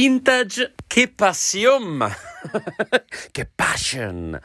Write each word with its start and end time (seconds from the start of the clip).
Vintage, 0.00 0.74
che 0.86 1.08
passion! 1.12 2.08
che 3.32 3.50
passion! 3.52 4.40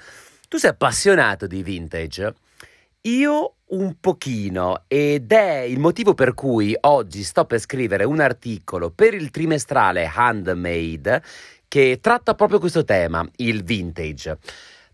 Tu 0.50 0.58
sei 0.58 0.72
appassionato 0.72 1.46
di 1.46 1.62
vintage? 1.62 2.34
Io 3.02 3.58
un 3.68 3.98
pochino 4.00 4.86
ed 4.88 5.32
è 5.32 5.60
il 5.60 5.78
motivo 5.78 6.16
per 6.16 6.34
cui 6.34 6.76
oggi 6.82 7.22
sto 7.22 7.46
per 7.46 7.60
scrivere 7.60 8.04
un 8.04 8.20
articolo 8.20 8.90
per 8.90 9.14
il 9.14 9.30
trimestrale 9.30 10.12
Handmade 10.12 11.22
che 11.68 12.00
tratta 12.02 12.34
proprio 12.34 12.58
questo 12.58 12.84
tema, 12.84 13.24
il 13.36 13.64
vintage. 13.64 14.40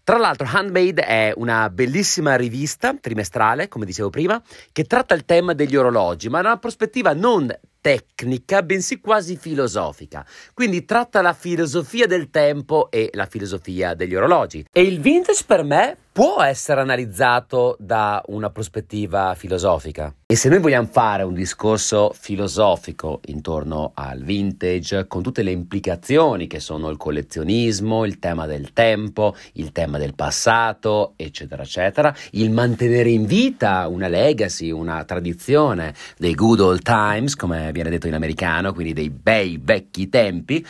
Tra 0.04 0.18
l'altro, 0.18 0.46
Handmade 0.52 1.06
è 1.06 1.32
una 1.38 1.70
bellissima 1.70 2.36
rivista 2.36 2.94
trimestrale, 3.00 3.70
come 3.70 3.86
dicevo 3.86 4.10
prima, 4.10 4.42
che 4.74 4.84
tratta 4.84 5.14
il 5.14 5.24
tema 5.24 5.54
degli 5.54 5.78
orologi, 5.78 6.28
ma 6.28 6.42
da 6.42 6.50
una 6.50 6.58
prospettiva 6.58 7.14
non 7.14 7.50
tecnica, 7.82 8.62
bensì 8.64 9.00
quasi 9.00 9.38
filosofica. 9.38 10.26
Quindi 10.54 10.86
tratta 10.86 11.22
la 11.22 11.34
filosofia 11.34 12.08
del 12.08 12.30
tempo 12.30 12.90
e 12.92 13.10
la 13.14 13.26
filosofia 13.26 13.94
degli 13.94 14.16
orologi. 14.16 14.66
E 14.72 14.82
il 14.82 15.00
vintage 15.00 15.44
per 15.46 15.64
me 15.64 15.98
può 16.20 16.42
essere 16.42 16.82
analizzato 16.82 17.78
da 17.80 18.22
una 18.28 18.50
prospettiva 18.50 19.34
filosofica. 19.36 20.14
E 20.26 20.36
se 20.36 20.50
noi 20.50 20.60
vogliamo 20.60 20.90
fare 20.92 21.24
un 21.24 21.34
discorso 21.34 22.12
filosofico 22.14 23.22
intorno 23.28 23.94
al 23.96 24.22
vintage, 24.24 25.08
con 25.08 25.24
tutte 25.24 25.44
le 25.44 25.52
implicazioni 25.52 26.48
che 26.48 26.60
sono 26.60 26.90
il 26.90 26.98
collezionismo, 26.98 28.04
il 28.04 28.20
tema 28.20 28.46
del 28.48 28.74
tempo, 28.74 29.34
il 29.54 29.72
tema 29.72 29.98
del 29.98 30.14
passato, 30.14 31.14
eccetera, 31.16 31.64
eccetera, 31.64 32.14
il 32.32 32.52
mantenere 32.52 33.10
in 33.10 33.26
vita 33.26 33.88
una 33.88 34.10
legacy, 34.10 34.72
una 34.72 35.04
tradizione 35.06 35.94
dei 36.18 36.36
good 36.36 36.60
old 36.60 36.82
times, 36.82 37.36
come 37.36 37.69
viene 37.72 37.90
detto 37.90 38.08
in 38.08 38.14
americano, 38.14 38.74
quindi 38.74 38.94
dei 38.94 39.10
bei 39.10 39.60
vecchi 39.62 40.10
tempi, 40.10 40.66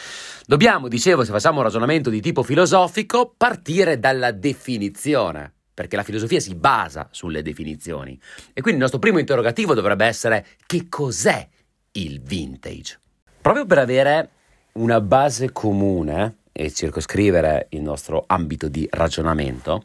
dobbiamo, 0.45 0.87
dicevo, 0.87 1.23
se 1.23 1.31
facciamo 1.31 1.57
un 1.57 1.63
ragionamento 1.63 2.09
di 2.09 2.21
tipo 2.21 2.43
filosofico, 2.43 3.33
partire 3.35 3.99
dalla 3.99 4.31
definizione 4.31 5.53
perché 5.79 5.95
la 5.95 6.03
filosofia 6.03 6.41
si 6.41 6.55
basa 6.55 7.07
sulle 7.09 7.41
definizioni. 7.41 8.19
E 8.49 8.59
quindi 8.59 8.73
il 8.73 8.79
nostro 8.79 8.99
primo 8.99 9.17
interrogativo 9.17 9.73
dovrebbe 9.73 10.05
essere 10.05 10.45
che 10.65 10.89
cos'è 10.89 11.47
il 11.93 12.19
vintage? 12.21 12.99
Proprio 13.39 13.65
per 13.65 13.77
avere 13.77 14.29
una 14.73 14.99
base 14.99 15.53
comune 15.53 16.39
e 16.51 16.73
circoscrivere 16.73 17.67
il 17.69 17.81
nostro 17.81 18.25
ambito 18.27 18.67
di 18.67 18.85
ragionamento, 18.91 19.83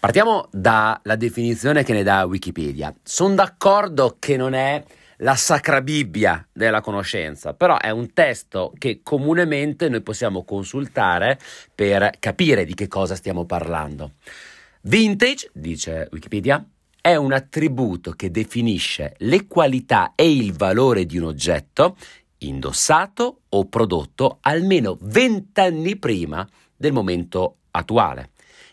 partiamo 0.00 0.48
dalla 0.50 1.16
definizione 1.16 1.84
che 1.84 1.92
ne 1.92 2.02
dà 2.02 2.24
Wikipedia. 2.24 2.92
Sono 3.04 3.36
d'accordo 3.36 4.16
che 4.18 4.36
non 4.36 4.54
è 4.54 4.82
la 5.18 5.34
sacra 5.34 5.80
Bibbia 5.80 6.46
della 6.52 6.80
conoscenza, 6.80 7.54
però 7.54 7.78
è 7.78 7.90
un 7.90 8.12
testo 8.12 8.72
che 8.78 9.00
comunemente 9.02 9.88
noi 9.88 10.02
possiamo 10.02 10.44
consultare 10.44 11.38
per 11.74 12.10
capire 12.18 12.64
di 12.64 12.74
che 12.74 12.88
cosa 12.88 13.14
stiamo 13.14 13.44
parlando. 13.44 14.12
Vintage, 14.82 15.50
dice 15.52 16.08
Wikipedia, 16.12 16.64
è 17.00 17.14
un 17.16 17.32
attributo 17.32 18.12
che 18.12 18.30
definisce 18.30 19.14
le 19.18 19.46
qualità 19.46 20.12
e 20.14 20.30
il 20.30 20.52
valore 20.52 21.06
di 21.06 21.18
un 21.18 21.24
oggetto 21.24 21.96
indossato 22.38 23.40
o 23.48 23.64
prodotto 23.64 24.38
almeno 24.42 24.96
vent'anni 25.00 25.96
prima 25.96 26.46
del 26.76 26.92
momento 26.92 27.56
attuale 27.72 28.30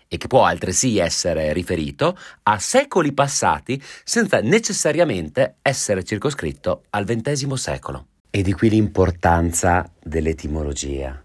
e 0.08 0.18
che 0.18 0.28
può 0.28 0.46
altresì 0.46 0.98
essere 0.98 1.52
riferito 1.54 2.18
a 2.44 2.60
secoli 2.60 3.14
passati 3.14 3.82
senza 4.04 4.40
necessariamente 4.42 5.56
essere 5.62 6.04
circoscritto 6.04 6.84
al 6.92 7.06
XX 7.06 7.54
secolo. 7.54 8.08
E 8.30 8.42
di 8.42 8.54
qui 8.54 8.70
l'importanza 8.70 9.90
dell'etimologia, 10.04 11.24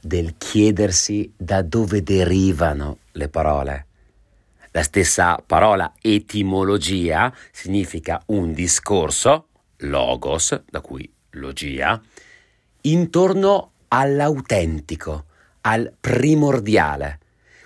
del 0.00 0.34
chiedersi 0.36 1.32
da 1.36 1.62
dove 1.62 2.02
derivano 2.02 2.98
le 3.12 3.28
parole. 3.28 3.86
La 4.72 4.82
stessa 4.82 5.42
parola 5.44 5.92
etimologia 6.00 7.32
significa 7.50 8.22
un 8.26 8.52
discorso, 8.52 9.48
logos, 9.78 10.62
da 10.68 10.80
cui 10.80 11.10
logia, 11.32 12.00
intorno 12.82 13.72
all'autentico, 13.88 15.26
al 15.62 15.92
primordiale. 16.00 17.18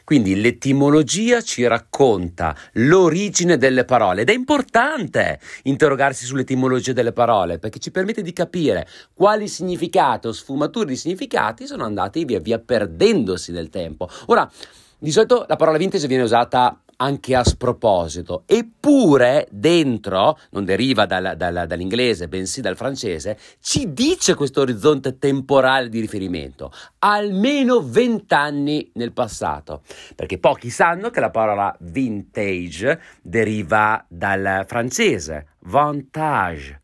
Quindi 0.06 0.40
l'etimologia 0.40 1.40
ci 1.40 1.66
racconta 1.66 2.54
l'origine 2.74 3.56
delle 3.56 3.84
parole 3.84 4.20
ed 4.20 4.30
è 4.30 4.32
importante 4.32 5.40
interrogarsi 5.64 6.26
sull'etimologia 6.26 6.92
delle 6.92 7.10
parole 7.10 7.58
perché 7.58 7.80
ci 7.80 7.90
permette 7.90 8.22
di 8.22 8.32
capire 8.32 8.86
quali 9.12 9.48
significati 9.48 10.28
o 10.28 10.32
sfumature 10.32 10.86
di 10.86 10.94
significati 10.94 11.66
sono 11.66 11.82
andati 11.82 12.24
via 12.24 12.38
via 12.38 12.60
perdendosi 12.60 13.50
nel 13.50 13.68
tempo. 13.68 14.08
Ora, 14.26 14.48
di 14.96 15.10
solito 15.10 15.44
la 15.48 15.56
parola 15.56 15.76
vintage 15.76 16.06
viene 16.06 16.22
usata 16.22 16.80
anche 16.96 17.34
a 17.34 17.44
sproposito, 17.44 18.44
eppure 18.46 19.46
dentro, 19.50 20.38
non 20.50 20.64
deriva 20.64 21.06
dal, 21.06 21.34
dal, 21.36 21.64
dall'inglese, 21.66 22.28
bensì 22.28 22.60
dal 22.60 22.76
francese, 22.76 23.38
ci 23.60 23.92
dice 23.92 24.34
questo 24.34 24.60
orizzonte 24.60 25.18
temporale 25.18 25.88
di 25.88 26.00
riferimento, 26.00 26.72
almeno 27.00 27.80
vent'anni 27.80 28.90
nel 28.94 29.12
passato, 29.12 29.82
perché 30.14 30.38
pochi 30.38 30.70
sanno 30.70 31.10
che 31.10 31.20
la 31.20 31.30
parola 31.30 31.74
vintage 31.80 33.00
deriva 33.22 34.04
dal 34.08 34.64
francese, 34.66 35.46
vantage. 35.60 36.80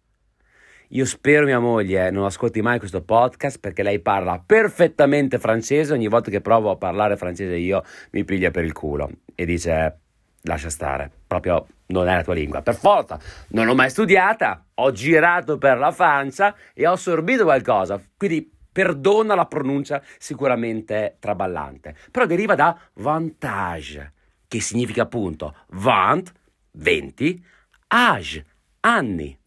Io 0.95 1.07
spero 1.07 1.47
mia 1.47 1.59
moglie 1.59 2.11
non 2.11 2.27
ascolti 2.27 2.61
mai 2.61 2.79
questo 2.79 3.01
podcast 3.01 3.59
perché 3.59 3.83
lei 3.83 4.01
parla 4.01 4.43
perfettamente 4.45 5.39
francese. 5.39 5.95
Ogni 5.95 6.07
volta 6.07 6.31
che 6.31 6.43
provo 6.43 6.71
a 6.71 6.77
parlare 6.77 7.17
francese 7.17 7.57
io 7.57 7.83
mi 8.11 8.25
piglia 8.25 8.51
per 8.51 8.65
il 8.65 8.75
culo 8.75 9.11
e 9.35 9.47
dice 9.47 10.01
lascia 10.43 10.69
stare, 10.69 11.11
proprio 11.27 11.67
non 11.87 12.09
è 12.09 12.17
la 12.17 12.23
tua 12.23 12.35
lingua. 12.35 12.61
Per 12.61 12.75
forza, 12.75 13.19
non 13.49 13.65
l'ho 13.65 13.75
mai 13.75 13.89
studiata, 13.89 14.67
ho 14.75 14.93
girato 14.93 15.57
per 15.57 15.79
la 15.79 15.93
Francia 15.93 16.55
e 16.75 16.87
ho 16.87 16.93
assorbito 16.93 17.45
qualcosa, 17.45 17.99
quindi 18.15 18.53
perdona 18.71 19.35
la 19.35 19.47
pronuncia 19.47 20.03
sicuramente 20.19 21.17
traballante, 21.19 21.97
però 22.11 22.27
deriva 22.27 22.55
da 22.55 22.79
vantage, 22.97 24.13
che 24.47 24.61
significa 24.61 25.05
appunto 25.05 25.55
vant, 25.69 26.31
20, 26.73 27.43
age, 27.87 28.45
anni. 28.81 29.41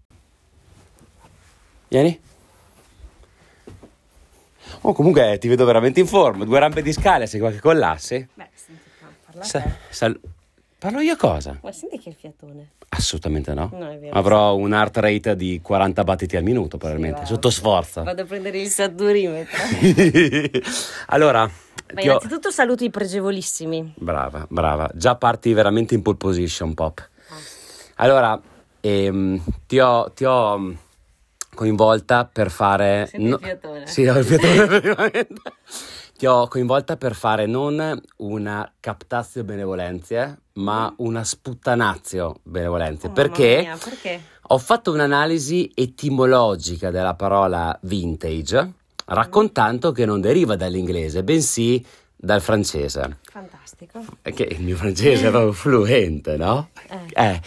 Vieni. 1.88 2.20
Oh, 4.82 4.94
comunque 4.94 5.38
ti 5.40 5.48
vedo 5.48 5.66
veramente 5.66 6.00
in 6.00 6.08
forma, 6.08 6.44
due 6.46 6.60
rampe 6.60 6.82
di 6.82 6.92
scale, 6.92 7.28
sei 7.28 7.40
qualche 7.40 7.60
collasse? 7.60 8.30
Beh, 8.34 8.50
senti, 8.54 8.82
parla 9.26 9.44
Sa- 9.44 9.64
sal- 9.90 10.20
Parlo 10.78 11.00
io 11.00 11.16
cosa? 11.16 11.58
Ma 11.64 11.72
senti 11.72 11.98
che 11.98 12.10
il 12.10 12.16
fiatone. 12.16 12.72
Assolutamente 12.90 13.54
no. 13.54 13.70
No, 13.74 13.90
è 13.90 13.98
vero. 13.98 14.16
Avrò 14.16 14.56
un 14.56 14.74
heart 14.74 14.98
rate 14.98 15.36
di 15.36 15.60
40 15.62 16.04
battiti 16.04 16.36
al 16.36 16.44
minuto, 16.44 16.78
probabilmente, 16.78 17.22
va. 17.22 17.26
sotto 17.26 17.50
sforzo. 17.50 18.04
Vado 18.04 18.22
a 18.22 18.26
prendere 18.26 18.60
il 18.62 18.68
saturimetro. 18.68 19.58
allora, 21.08 21.42
Ma 21.42 21.50
ti 22.00 22.08
ho- 22.08 22.12
innanzitutto 22.12 22.52
saluto 22.52 22.84
i 22.84 22.90
pregevolissimi. 22.92 23.94
brava, 23.98 24.46
brava. 24.50 24.90
Già 24.94 25.16
parti 25.16 25.54
veramente 25.54 25.96
in 25.96 26.02
pole 26.04 26.18
position, 26.18 26.74
Pop. 26.76 27.10
Allora, 27.96 28.40
ehm, 28.82 29.42
ti 29.66 29.80
ho, 29.80 30.12
ti 30.12 30.26
ho 30.26 30.74
coinvolta 31.56 32.30
per 32.32 32.52
fare... 32.52 33.08
Senti 33.10 33.28
il 33.30 33.40
fiatone? 33.42 33.88
Sì, 33.88 34.06
ho 34.06 34.18
il 34.20 34.26
fiatone. 34.26 35.28
Ti 36.18 36.28
ho 36.28 36.48
coinvolta 36.48 36.96
per 36.96 37.14
fare 37.14 37.46
non 37.46 38.02
una 38.18 38.72
captazio 38.80 39.44
benevolenzie, 39.44 40.38
ma 40.54 40.94
una 41.00 41.24
sputtanazio 41.26 42.40
benevolenze. 42.44 43.08
Mm. 43.08 43.12
Oh, 43.12 43.14
perché 43.14 43.62
mia, 43.62 43.78
perché? 43.84 44.22
ho 44.42 44.58
fatto 44.58 44.94
un'analisi 44.94 45.72
etimologica 45.76 46.90
della 46.90 47.16
parola 47.16 47.78
vintage, 47.82 48.72
raccontando 49.08 49.92
che 49.92 50.06
non 50.06 50.22
deriva 50.22 50.56
dall'inglese, 50.56 51.22
bensì 51.24 51.86
dal 52.16 52.42
francese. 52.42 53.18
Fantastico. 53.30 54.02
Che 54.22 54.44
il 54.44 54.62
mio 54.62 54.78
francese 54.78 55.28
è 55.28 55.30
proprio 55.30 55.52
fluente, 55.52 56.38
no? 56.38 56.70
Eh. 56.88 57.24
Eh, 57.26 57.42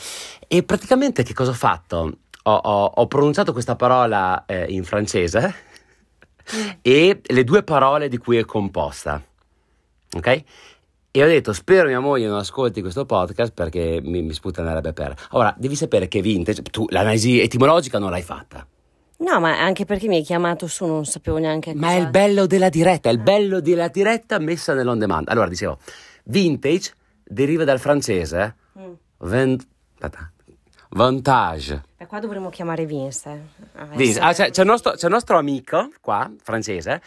E 0.46 0.62
praticamente 0.62 1.22
che 1.22 1.32
cosa 1.32 1.52
ho 1.52 1.54
fatto? 1.54 2.18
Ho, 2.48 2.54
ho- 2.56 2.92
ho 2.94 3.06
pronunciato 3.06 3.52
questa 3.52 3.76
parola 3.76 4.44
eh, 4.46 4.64
in 4.70 4.82
francese 4.84 5.54
e 6.80 7.20
le 7.22 7.44
due 7.44 7.62
parole 7.62 8.08
di 8.08 8.16
cui 8.16 8.38
è 8.38 8.44
composta, 8.44 9.22
ok? 10.16 10.42
E 11.10 11.22
ho 11.22 11.26
detto, 11.26 11.52
spero 11.52 11.88
mia 11.88 12.00
moglie 12.00 12.26
non 12.26 12.38
ascolti 12.38 12.80
questo 12.80 13.04
podcast 13.04 13.52
perché 13.52 14.00
mi, 14.02 14.22
mi 14.22 14.32
sputtanerebbe 14.32 14.92
per. 14.92 15.14
Ora, 15.32 15.54
devi 15.58 15.74
sapere 15.74 16.08
che 16.08 16.20
vintage, 16.22 16.62
tu 16.62 16.86
l'analisi 16.88 17.40
etimologica 17.40 17.98
non 17.98 18.10
l'hai 18.10 18.22
fatta. 18.22 18.66
No, 19.18 19.40
ma 19.40 19.58
anche 19.60 19.84
perché 19.84 20.06
mi 20.06 20.16
hai 20.16 20.22
chiamato 20.22 20.66
su, 20.68 20.86
non 20.86 21.04
sapevo 21.04 21.38
neanche 21.38 21.74
Ma 21.74 21.88
è 21.88 21.94
cosa- 21.94 22.04
il 22.04 22.10
bello 22.10 22.46
della 22.46 22.68
diretta, 22.68 23.08
è 23.10 23.12
il 23.12 23.18
bello 23.20 23.60
della 23.60 23.88
diretta 23.88 24.38
messa 24.38 24.72
nell'on 24.74 24.98
demand. 24.98 25.28
Allora, 25.28 25.48
dicevo, 25.48 25.78
vintage 26.24 26.92
deriva 27.24 27.64
dal 27.64 27.80
francese 27.80 28.54
Mm. 28.78 28.92
vent- 29.18 29.66
aspetta, 29.94 30.30
vantage. 30.90 31.82
E 31.96 32.06
qua 32.06 32.18
dovremmo 32.20 32.50
chiamare 32.50 32.86
Vince. 32.86 33.28
eh. 33.76 33.84
Vince. 33.96 34.20
Ah, 34.20 34.32
c'è, 34.32 34.50
c'è 34.50 34.62
il 34.62 34.68
nostro, 34.68 34.92
c'è 34.92 35.06
il 35.06 35.12
nostro 35.12 35.36
amico 35.38 35.90
qua, 36.00 36.30
francese, 36.42 37.00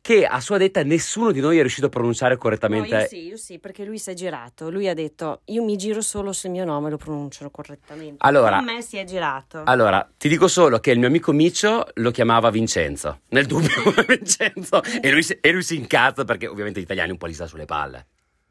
che 0.00 0.24
a 0.24 0.40
sua 0.40 0.56
detta 0.58 0.82
nessuno 0.84 1.32
di 1.32 1.40
noi 1.40 1.58
è 1.58 1.60
riuscito 1.60 1.86
a 1.86 1.90
pronunciare 1.90 2.34
No, 2.34 2.40
correttamente. 2.40 2.96
io 2.96 3.06
sì, 3.08 3.26
io 3.26 3.36
sì, 3.36 3.58
perché 3.58 3.84
lui 3.84 3.98
si 3.98 4.10
è 4.10 4.14
girato. 4.14 4.70
Lui 4.70 4.88
ha 4.88 4.94
detto: 4.94 5.40
Io 5.46 5.62
mi 5.64 5.76
giro 5.76 6.00
solo 6.00 6.32
se 6.32 6.46
il 6.46 6.52
mio 6.52 6.64
nome 6.64 6.88
lo 6.88 6.96
pronunciano 6.96 7.50
correttamente. 7.50 8.16
Allora- 8.18 8.56
Con 8.56 8.64
me 8.66 8.80
si 8.82 8.96
è 8.96 9.04
girato. 9.04 9.62
Allora, 9.64 10.08
ti 10.16 10.28
dico 10.28 10.46
solo 10.48 10.78
che 10.78 10.92
il 10.92 10.98
mio 10.98 11.08
amico 11.08 11.32
Micio 11.32 11.86
lo 11.94 12.10
chiamava 12.10 12.48
Vincenzo, 12.50 13.20
nel 13.30 13.46
dubbio 13.46 13.68
Vincenzo, 14.06 14.82
e 15.02 15.10
lui, 15.10 15.22
si- 15.22 15.36
e 15.40 15.50
lui 15.52 15.62
si 15.62 15.76
incazza 15.76 16.24
perché 16.24 16.46
ovviamente 16.46 16.80
gli 16.80 16.84
italiani 16.84 17.10
un 17.10 17.18
po' 17.18 17.26
li 17.26 17.34
sta 17.34 17.46
sulle 17.46 17.64
palle. 17.66 18.06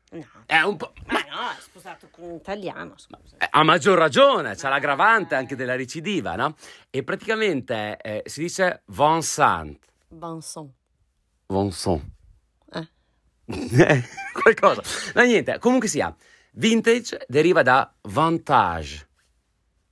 No. 0.10 0.26
È 0.46 0.62
un 0.62 0.78
po'... 0.78 0.94
Ma 1.08 1.20
no, 1.30 1.50
è 1.50 1.60
sposato 1.60 2.08
con 2.10 2.24
un 2.30 2.36
italiano. 2.36 2.94
Scusa. 2.98 3.36
Eh, 3.38 3.48
Ha 3.50 3.64
maggior 3.64 3.98
ragione, 3.98 4.56
c'ha 4.56 4.70
l'aggravante 4.70 5.36
anche 5.36 5.56
della 5.56 5.76
recidiva, 5.76 6.36
no? 6.36 6.56
E 6.90 7.04
praticamente 7.04 7.98
eh, 7.98 8.24
si 8.26 8.42
dice 8.42 8.84
Vincent. 8.86 9.80
Vincent. 10.10 10.72
Vincent. 11.48 12.04
Eh. 12.72 12.88
Eh, 13.86 14.04
Qualcosa. 14.34 14.82
Ma 15.16 15.24
niente, 15.24 15.60
comunque 15.60 15.88
sia, 15.90 16.14
vintage 16.54 17.26
deriva 17.28 17.62
da 17.62 17.94
vantage. 18.04 19.06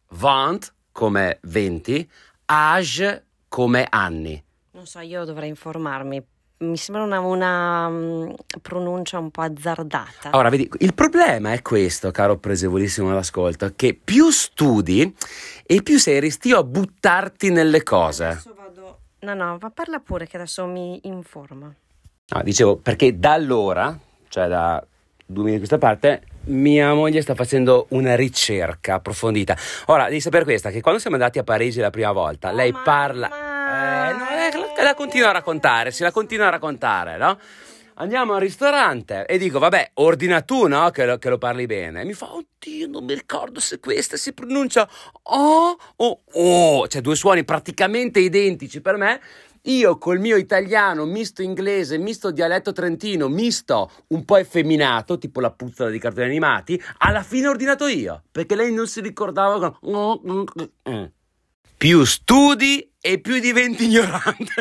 Vant 0.09 0.73
come 0.91 1.39
20, 1.43 2.09
age 2.45 3.25
come 3.49 3.85
anni. 3.89 4.41
Non 4.71 4.85
so, 4.85 4.99
io 4.99 5.25
dovrei 5.25 5.49
informarmi. 5.49 6.25
Mi 6.57 6.77
sembra 6.77 7.03
una, 7.03 7.19
una, 7.19 7.89
mm, 7.89 8.29
pronuncia 8.61 9.19
un 9.19 9.29
po' 9.29 9.41
azzardata. 9.41 10.29
Ora, 10.31 10.47
vedi, 10.49 10.69
il 10.79 10.93
problema 10.93 11.51
è 11.51 11.61
questo, 11.61 12.11
caro 12.11 12.37
presevolissimo 12.37 13.11
all'ascolto, 13.11 13.73
che 13.75 13.99
più 14.01 14.29
studi 14.29 15.13
e 15.65 15.83
più 15.83 15.99
sei 15.99 16.21
restio 16.21 16.59
a 16.59 16.63
buttarti 16.63 17.49
nelle 17.49 17.83
cose. 17.83 18.25
Adesso 18.25 18.53
vado. 18.55 18.99
No, 19.19 19.33
no, 19.33 19.57
ma 19.59 19.69
parla 19.69 19.99
pure 19.99 20.27
che 20.27 20.37
adesso 20.37 20.65
mi 20.65 20.97
informa. 21.03 21.73
No, 22.27 22.41
dicevo, 22.41 22.77
perché 22.77 23.19
da 23.19 23.33
allora, 23.33 23.97
cioè 24.29 24.47
da 24.47 24.81
due 25.25 25.43
mesi 25.43 25.55
a 25.55 25.57
questa 25.59 25.77
parte, 25.77 26.23
mia 26.45 26.93
moglie 26.93 27.21
sta 27.21 27.35
facendo 27.35 27.87
una 27.89 28.15
ricerca 28.15 28.95
approfondita. 28.95 29.57
Ora, 29.87 30.05
devi 30.05 30.21
sapere 30.21 30.43
questa, 30.43 30.69
che 30.69 30.79
quando 30.79 31.01
siamo 31.01 31.17
andati 31.17 31.37
a 31.37 31.43
Parigi 31.43 31.79
la 31.79 31.89
prima 31.89 32.13
volta, 32.13 32.51
lei 32.51 32.71
ma- 32.71 32.81
parla... 32.81 33.44
eh, 34.81 34.83
la, 34.83 34.93
continua 34.93 35.29
a 35.29 35.33
raccontare, 35.33 35.91
se 35.91 36.03
la 36.03 36.11
continua 36.11 36.47
a 36.47 36.51
raccontare, 36.51 37.17
no? 37.17 37.37
Andiamo 37.97 38.33
al 38.33 38.41
ristorante 38.41 39.25
e 39.25 39.37
dico, 39.37 39.57
vabbè, 39.57 39.91
ordina 39.95 40.41
tu, 40.41 40.67
no? 40.67 40.89
Che 40.89 41.05
lo, 41.05 41.17
che 41.17 41.29
lo 41.29 41.37
parli 41.37 41.65
bene. 41.65 42.01
E 42.01 42.05
mi 42.05 42.11
fa, 42.11 42.33
oddio, 42.33 42.87
non 42.87 43.05
mi 43.05 43.13
ricordo 43.13 43.61
se 43.61 43.79
questa 43.79 44.17
si 44.17 44.33
pronuncia 44.33 44.87
O 45.23 45.77
o 45.95 46.21
O. 46.33 46.87
Cioè, 46.89 47.01
due 47.01 47.15
suoni 47.15 47.45
praticamente 47.45 48.19
identici 48.19 48.81
per 48.81 48.97
me. 48.97 49.21
Io 49.67 49.97
col 49.97 50.19
mio 50.19 50.35
italiano, 50.35 51.05
misto 51.05 51.41
inglese, 51.41 51.97
misto 51.97 52.29
dialetto 52.29 52.71
trentino, 52.71 53.29
misto 53.29 53.89
un 54.09 54.23
po' 54.23 54.37
effeminato, 54.37 55.17
tipo 55.17 55.39
la 55.39 55.49
puzza 55.49 55.89
di 55.89 55.97
cartoni 55.97 56.27
animati, 56.27 56.79
alla 56.99 57.23
fine 57.23 57.47
ho 57.47 57.51
ordinato 57.51 57.87
io, 57.87 58.21
perché 58.29 58.55
lei 58.55 58.71
non 58.71 58.87
si 58.87 59.01
ricordava. 59.01 59.71
con- 59.79 61.11
Più 61.77 62.03
studi 62.05 62.91
e 63.01 63.19
più 63.19 63.39
diventi 63.39 63.85
ignorante. 63.85 64.53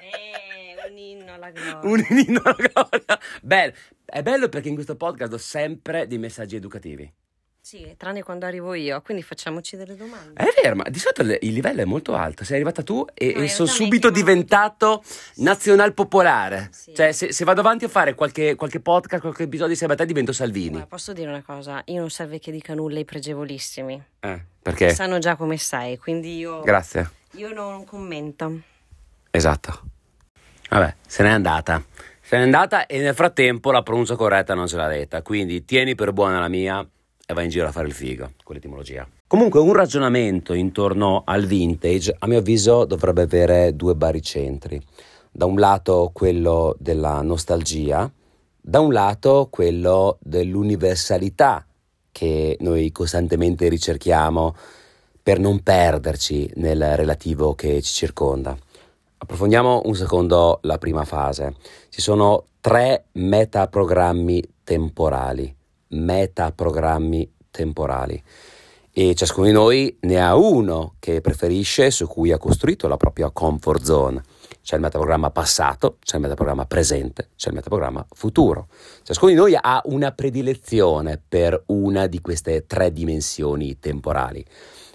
Eh, 0.00 0.90
un 0.90 0.98
inno 0.98 1.34
alla 1.34 1.50
gloria. 1.50 1.80
Un 1.82 2.04
inno 2.26 2.40
alla 2.42 2.56
gloria. 2.56 3.20
Bello. 3.42 3.72
È 4.04 4.22
bello 4.22 4.48
perché 4.48 4.68
in 4.68 4.74
questo 4.74 4.96
podcast 4.96 5.30
do 5.30 5.38
sempre 5.38 6.06
dei 6.06 6.18
messaggi 6.18 6.56
educativi. 6.56 7.12
Sì, 7.66 7.96
tranne 7.96 8.22
quando 8.22 8.46
arrivo 8.46 8.74
io, 8.74 9.02
quindi 9.02 9.24
facciamoci 9.24 9.76
delle 9.76 9.96
domande. 9.96 10.40
È 10.40 10.46
vero, 10.62 10.76
ma 10.76 10.84
di 10.84 11.00
solito 11.00 11.22
il 11.22 11.52
livello 11.52 11.80
è 11.80 11.84
molto 11.84 12.14
alto. 12.14 12.44
Sei 12.44 12.54
arrivata 12.54 12.84
tu 12.84 13.04
e, 13.12 13.32
No, 13.34 13.42
e 13.42 13.48
sono 13.48 13.66
subito 13.66 14.08
diventato 14.08 15.02
nazional 15.38 15.92
popolare. 15.92 16.68
Sì. 16.70 16.94
Cioè, 16.94 17.10
se, 17.10 17.32
se 17.32 17.44
vado 17.44 17.62
avanti 17.62 17.84
a 17.84 17.88
fare 17.88 18.14
qualche, 18.14 18.54
qualche 18.54 18.78
podcast, 18.78 19.20
qualche 19.20 19.42
episodio 19.42 19.72
insieme 19.72 19.94
a 19.94 19.96
te, 19.96 20.06
divento 20.06 20.32
Salvini. 20.32 20.68
Guarda, 20.68 20.86
posso 20.86 21.12
dire 21.12 21.28
una 21.28 21.42
cosa? 21.42 21.82
Io 21.86 21.98
non 21.98 22.08
serve 22.08 22.38
che 22.38 22.52
dica 22.52 22.72
nulla 22.72 22.98
ai 22.98 23.04
pregevolissimi. 23.04 24.00
Eh, 24.20 24.44
perché? 24.62 24.94
Sanno 24.94 25.18
già 25.18 25.34
come 25.34 25.56
sei, 25.56 25.98
quindi 25.98 26.36
io, 26.36 26.60
Grazie. 26.60 27.10
io 27.32 27.52
non 27.52 27.84
commento. 27.84 28.60
Esatto. 29.28 29.82
Vabbè, 30.70 30.94
se 31.04 31.24
n'è 31.24 31.30
andata. 31.30 31.84
Se 32.20 32.36
n'è 32.36 32.44
andata 32.44 32.86
e 32.86 33.00
nel 33.00 33.14
frattempo 33.16 33.72
la 33.72 33.82
pronuncia 33.82 34.14
corretta 34.14 34.54
non 34.54 34.68
ce 34.68 34.76
l'ha 34.76 34.86
detta. 34.86 35.20
Quindi 35.22 35.64
tieni 35.64 35.96
per 35.96 36.12
buona 36.12 36.38
la 36.38 36.48
mia 36.48 36.88
e 37.28 37.34
vai 37.34 37.44
in 37.44 37.50
giro 37.50 37.66
a 37.66 37.72
fare 37.72 37.88
il 37.88 37.92
figo 37.92 38.32
con 38.44 38.54
l'etimologia. 38.54 39.06
Comunque, 39.26 39.58
un 39.58 39.72
ragionamento 39.72 40.52
intorno 40.52 41.22
al 41.26 41.44
vintage, 41.44 42.14
a 42.16 42.26
mio 42.28 42.38
avviso, 42.38 42.84
dovrebbe 42.84 43.22
avere 43.22 43.74
due 43.74 43.96
baricentri. 43.96 44.80
Da 45.32 45.44
un 45.44 45.58
lato 45.58 46.10
quello 46.12 46.76
della 46.78 47.20
nostalgia, 47.22 48.10
da 48.60 48.78
un 48.78 48.92
lato 48.92 49.48
quello 49.50 50.18
dell'universalità 50.20 51.66
che 52.12 52.56
noi 52.60 52.92
costantemente 52.92 53.68
ricerchiamo 53.68 54.54
per 55.20 55.40
non 55.40 55.60
perderci 55.62 56.52
nel 56.54 56.96
relativo 56.96 57.56
che 57.56 57.82
ci 57.82 57.92
circonda. 57.92 58.56
Approfondiamo 59.18 59.82
un 59.84 59.94
secondo 59.96 60.60
la 60.62 60.78
prima 60.78 61.04
fase. 61.04 61.56
Ci 61.88 62.00
sono 62.00 62.46
tre 62.60 63.06
metaprogrammi 63.12 64.42
temporali, 64.62 65.54
metaprogrammi 65.88 67.32
temporali 67.50 68.22
e 68.98 69.14
ciascuno 69.14 69.44
di 69.44 69.52
noi 69.52 69.98
ne 70.00 70.18
ha 70.24 70.34
uno 70.36 70.94
che 70.98 71.20
preferisce, 71.20 71.90
su 71.90 72.06
cui 72.06 72.32
ha 72.32 72.38
costruito 72.38 72.88
la 72.88 72.96
propria 72.96 73.28
comfort 73.28 73.82
zone. 73.82 74.22
C'è 74.62 74.76
il 74.76 74.80
metaprogramma 74.80 75.30
passato, 75.30 75.98
c'è 76.00 76.16
il 76.16 76.22
metaprogramma 76.22 76.64
presente, 76.64 77.28
c'è 77.36 77.50
il 77.50 77.56
metaprogramma 77.56 78.06
futuro. 78.14 78.68
Ciascuno 79.02 79.32
di 79.32 79.36
noi 79.36 79.54
ha 79.54 79.82
una 79.84 80.12
predilezione 80.12 81.20
per 81.28 81.64
una 81.66 82.06
di 82.06 82.22
queste 82.22 82.64
tre 82.64 82.90
dimensioni 82.90 83.78
temporali 83.78 84.42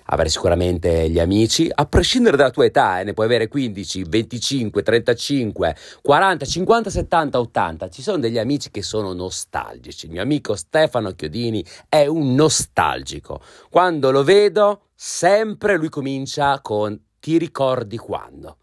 avere 0.06 0.30
sicuramente 0.30 1.10
gli 1.10 1.20
amici, 1.20 1.70
a 1.74 1.86
prescindere 1.86 2.38
dalla 2.38 2.50
tua 2.50 2.66
età, 2.66 3.00
eh, 3.00 3.04
ne 3.04 3.14
puoi 3.14 3.26
avere 3.26 3.48
15, 3.48 4.04
25, 4.04 4.84
35, 4.84 5.76
40, 6.02 6.46
50, 6.46 6.90
70, 6.90 7.40
80. 7.40 7.90
Ci 7.90 8.02
sono 8.02 8.18
degli 8.18 8.38
amici 8.38 8.72
che 8.72 8.82
sono 8.82 9.14
nostalgici. 9.14 10.06
Il 10.06 10.12
mio 10.12 10.22
amico 10.22 10.56
Stefano 10.56 11.12
Chiodini 11.12 11.64
è 11.88 12.06
un 12.06 12.34
nostalgico. 12.34 13.42
Quando 13.70 14.12
lo 14.12 14.24
vedo, 14.24 14.88
sempre 14.96 15.78
lui 15.78 15.90
comincia 15.90 16.60
con 16.62 17.00
ti 17.20 17.38
ricordi 17.38 17.98
quando? 17.98 18.58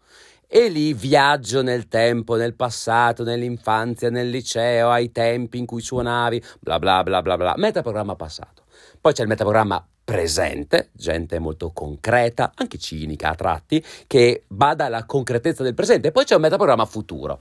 E 0.51 0.67
lì 0.67 0.93
viaggio 0.93 1.61
nel 1.61 1.87
tempo, 1.87 2.35
nel 2.35 2.55
passato, 2.55 3.23
nell'infanzia, 3.23 4.09
nel 4.09 4.29
liceo, 4.29 4.89
ai 4.89 5.11
tempi 5.11 5.59
in 5.59 5.67
cui 5.67 5.79
suonavi, 5.81 6.43
bla 6.59 6.79
bla 6.79 7.03
bla 7.03 7.21
bla 7.21 7.37
bla. 7.37 7.53
Metaprogramma 7.55 8.15
passato. 8.15 8.63
Poi 9.01 9.13
c'è 9.13 9.21
il 9.21 9.27
metaprogramma 9.27 9.85
presente, 10.03 10.89
gente 10.93 11.39
molto 11.39 11.71
concreta, 11.71 12.51
anche 12.55 12.77
cinica 12.77 13.29
a 13.29 13.35
tratti, 13.35 13.83
che 14.07 14.43
bada 14.47 14.85
alla 14.85 15.05
concretezza 15.05 15.63
del 15.63 15.75
presente. 15.75 16.11
Poi 16.11 16.25
c'è 16.25 16.35
un 16.35 16.41
metaprogramma 16.41 16.85
futuro. 16.85 17.39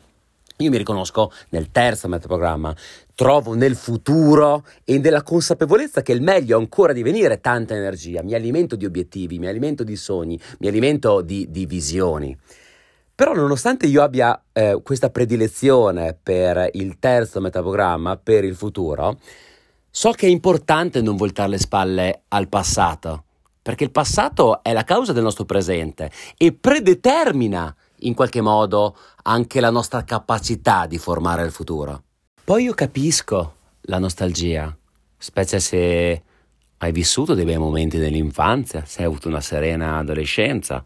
Io 0.58 0.70
mi 0.70 0.76
riconosco 0.76 1.32
nel 1.50 1.70
terzo 1.70 2.08
metaprogramma, 2.08 2.74
trovo 3.14 3.54
nel 3.54 3.76
futuro 3.76 4.64
e 4.84 4.98
nella 4.98 5.22
consapevolezza 5.22 6.02
che 6.02 6.12
il 6.12 6.20
meglio 6.20 6.58
è 6.58 6.60
ancora 6.60 6.92
di 6.92 7.02
venire 7.02 7.40
tanta 7.40 7.76
energia, 7.76 8.22
mi 8.22 8.34
alimento 8.34 8.74
di 8.74 8.84
obiettivi, 8.84 9.38
mi 9.38 9.46
alimento 9.46 9.84
di 9.84 9.94
sogni, 9.94 10.38
mi 10.58 10.66
alimento 10.66 11.20
di, 11.20 11.46
di 11.48 11.64
visioni. 11.64 12.36
Però 13.14 13.32
nonostante 13.32 13.86
io 13.86 14.02
abbia 14.02 14.40
eh, 14.52 14.80
questa 14.82 15.10
predilezione 15.10 16.16
per 16.20 16.70
il 16.72 16.98
terzo 16.98 17.40
metaprogramma, 17.40 18.16
per 18.16 18.44
il 18.44 18.54
futuro, 18.54 19.18
so 19.98 20.12
che 20.12 20.28
è 20.28 20.30
importante 20.30 21.02
non 21.02 21.16
voltare 21.16 21.48
le 21.48 21.58
spalle 21.58 22.22
al 22.28 22.48
passato, 22.48 23.24
perché 23.60 23.82
il 23.82 23.90
passato 23.90 24.62
è 24.62 24.72
la 24.72 24.84
causa 24.84 25.12
del 25.12 25.24
nostro 25.24 25.44
presente 25.44 26.12
e 26.36 26.52
predetermina 26.52 27.74
in 28.02 28.14
qualche 28.14 28.40
modo 28.40 28.96
anche 29.24 29.58
la 29.58 29.70
nostra 29.70 30.04
capacità 30.04 30.86
di 30.86 30.98
formare 30.98 31.42
il 31.44 31.50
futuro. 31.50 32.04
Poi 32.44 32.62
io 32.62 32.74
capisco 32.74 33.54
la 33.86 33.98
nostalgia, 33.98 34.72
specie 35.16 35.58
se 35.58 36.22
hai 36.78 36.92
vissuto 36.92 37.34
dei 37.34 37.44
bei 37.44 37.58
momenti 37.58 37.98
dell'infanzia, 37.98 38.84
se 38.86 39.00
hai 39.00 39.06
avuto 39.06 39.26
una 39.26 39.40
serena 39.40 39.98
adolescenza. 39.98 40.84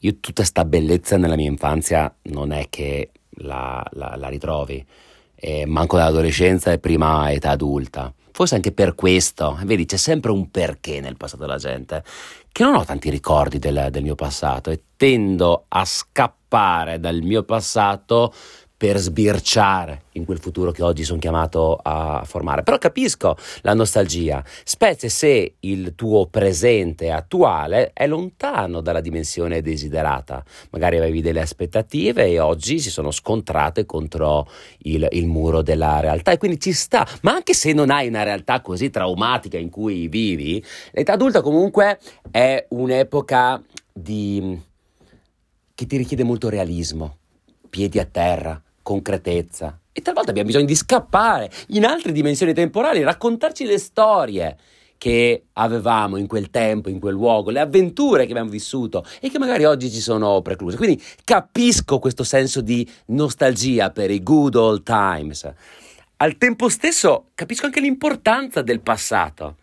Io 0.00 0.18
tutta 0.20 0.44
sta 0.44 0.66
bellezza 0.66 1.16
nella 1.16 1.36
mia 1.36 1.48
infanzia 1.48 2.14
non 2.24 2.52
è 2.52 2.66
che 2.68 3.12
la, 3.38 3.82
la, 3.92 4.14
la 4.14 4.28
ritrovi, 4.28 4.86
e 5.34 5.64
manco 5.66 5.96
nell'adolescenza 5.96 6.72
e 6.72 6.78
prima 6.78 7.30
età 7.30 7.50
adulta. 7.50 8.12
Forse 8.36 8.54
anche 8.54 8.72
per 8.72 8.94
questo, 8.94 9.58
vedi, 9.64 9.86
c'è 9.86 9.96
sempre 9.96 10.30
un 10.30 10.50
perché 10.50 11.00
nel 11.00 11.16
passato 11.16 11.40
della 11.40 11.56
gente, 11.56 12.04
che 12.52 12.64
non 12.64 12.74
ho 12.74 12.84
tanti 12.84 13.08
ricordi 13.08 13.58
del, 13.58 13.88
del 13.90 14.02
mio 14.02 14.14
passato 14.14 14.68
e 14.68 14.82
tendo 14.94 15.64
a 15.68 15.86
scappare 15.86 17.00
dal 17.00 17.22
mio 17.22 17.44
passato 17.44 18.34
per 18.76 18.98
sbirciare 18.98 20.02
in 20.12 20.26
quel 20.26 20.38
futuro 20.38 20.70
che 20.70 20.82
oggi 20.82 21.02
sono 21.02 21.18
chiamato 21.18 21.78
a 21.82 22.22
formare. 22.26 22.62
Però 22.62 22.76
capisco 22.76 23.36
la 23.62 23.72
nostalgia, 23.72 24.44
specie 24.64 25.08
se 25.08 25.54
il 25.60 25.94
tuo 25.94 26.26
presente 26.26 27.10
attuale 27.10 27.90
è 27.94 28.06
lontano 28.06 28.82
dalla 28.82 29.00
dimensione 29.00 29.62
desiderata. 29.62 30.44
Magari 30.70 30.98
avevi 30.98 31.22
delle 31.22 31.40
aspettative 31.40 32.26
e 32.26 32.38
oggi 32.38 32.78
si 32.78 32.90
sono 32.90 33.10
scontrate 33.10 33.86
contro 33.86 34.46
il, 34.78 35.06
il 35.12 35.26
muro 35.26 35.62
della 35.62 36.00
realtà 36.00 36.32
e 36.32 36.38
quindi 36.38 36.60
ci 36.60 36.72
sta. 36.72 37.06
Ma 37.22 37.32
anche 37.32 37.54
se 37.54 37.72
non 37.72 37.90
hai 37.90 38.08
una 38.08 38.24
realtà 38.24 38.60
così 38.60 38.90
traumatica 38.90 39.56
in 39.56 39.70
cui 39.70 40.06
vivi, 40.08 40.62
l'età 40.92 41.14
adulta 41.14 41.40
comunque 41.40 41.98
è 42.30 42.66
un'epoca 42.70 43.62
di... 43.90 44.60
che 45.74 45.86
ti 45.86 45.96
richiede 45.96 46.24
molto 46.24 46.50
realismo, 46.50 47.16
piedi 47.70 47.98
a 47.98 48.04
terra 48.04 48.60
concretezza. 48.86 49.80
E 49.90 50.00
talvolta 50.00 50.30
abbiamo 50.30 50.46
bisogno 50.46 50.66
di 50.66 50.76
scappare 50.76 51.50
in 51.70 51.84
altre 51.84 52.12
dimensioni 52.12 52.54
temporali, 52.54 53.02
raccontarci 53.02 53.64
le 53.64 53.78
storie 53.78 54.56
che 54.96 55.46
avevamo 55.54 56.16
in 56.18 56.28
quel 56.28 56.50
tempo, 56.50 56.88
in 56.88 57.00
quel 57.00 57.14
luogo, 57.14 57.50
le 57.50 57.58
avventure 57.58 58.26
che 58.26 58.30
abbiamo 58.30 58.48
vissuto 58.48 59.04
e 59.20 59.28
che 59.28 59.40
magari 59.40 59.64
oggi 59.64 59.90
ci 59.90 60.00
sono 60.00 60.40
precluse. 60.40 60.76
Quindi 60.76 61.02
capisco 61.24 61.98
questo 61.98 62.22
senso 62.22 62.60
di 62.60 62.88
nostalgia 63.06 63.90
per 63.90 64.12
i 64.12 64.22
good 64.22 64.54
old 64.54 64.84
times. 64.84 65.52
Al 66.18 66.38
tempo 66.38 66.68
stesso 66.68 67.30
capisco 67.34 67.66
anche 67.66 67.80
l'importanza 67.80 68.62
del 68.62 68.80
passato 68.80 69.56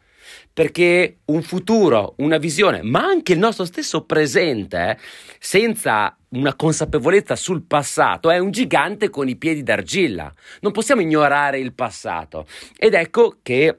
perché 0.51 1.19
un 1.25 1.41
futuro, 1.41 2.15
una 2.17 2.37
visione, 2.37 2.81
ma 2.83 3.05
anche 3.05 3.31
il 3.33 3.39
nostro 3.39 3.63
stesso 3.63 4.03
presente, 4.03 4.99
senza 5.39 6.15
una 6.33 6.55
consapevolezza 6.55 7.35
sul 7.35 7.63
passato, 7.63 8.29
è 8.29 8.37
un 8.37 8.51
gigante 8.51 9.09
con 9.09 9.27
i 9.27 9.35
piedi 9.35 9.63
d'argilla. 9.63 10.33
Non 10.61 10.71
possiamo 10.71 11.01
ignorare 11.01 11.59
il 11.59 11.73
passato. 11.73 12.45
Ed 12.77 12.93
ecco 12.93 13.37
che 13.41 13.77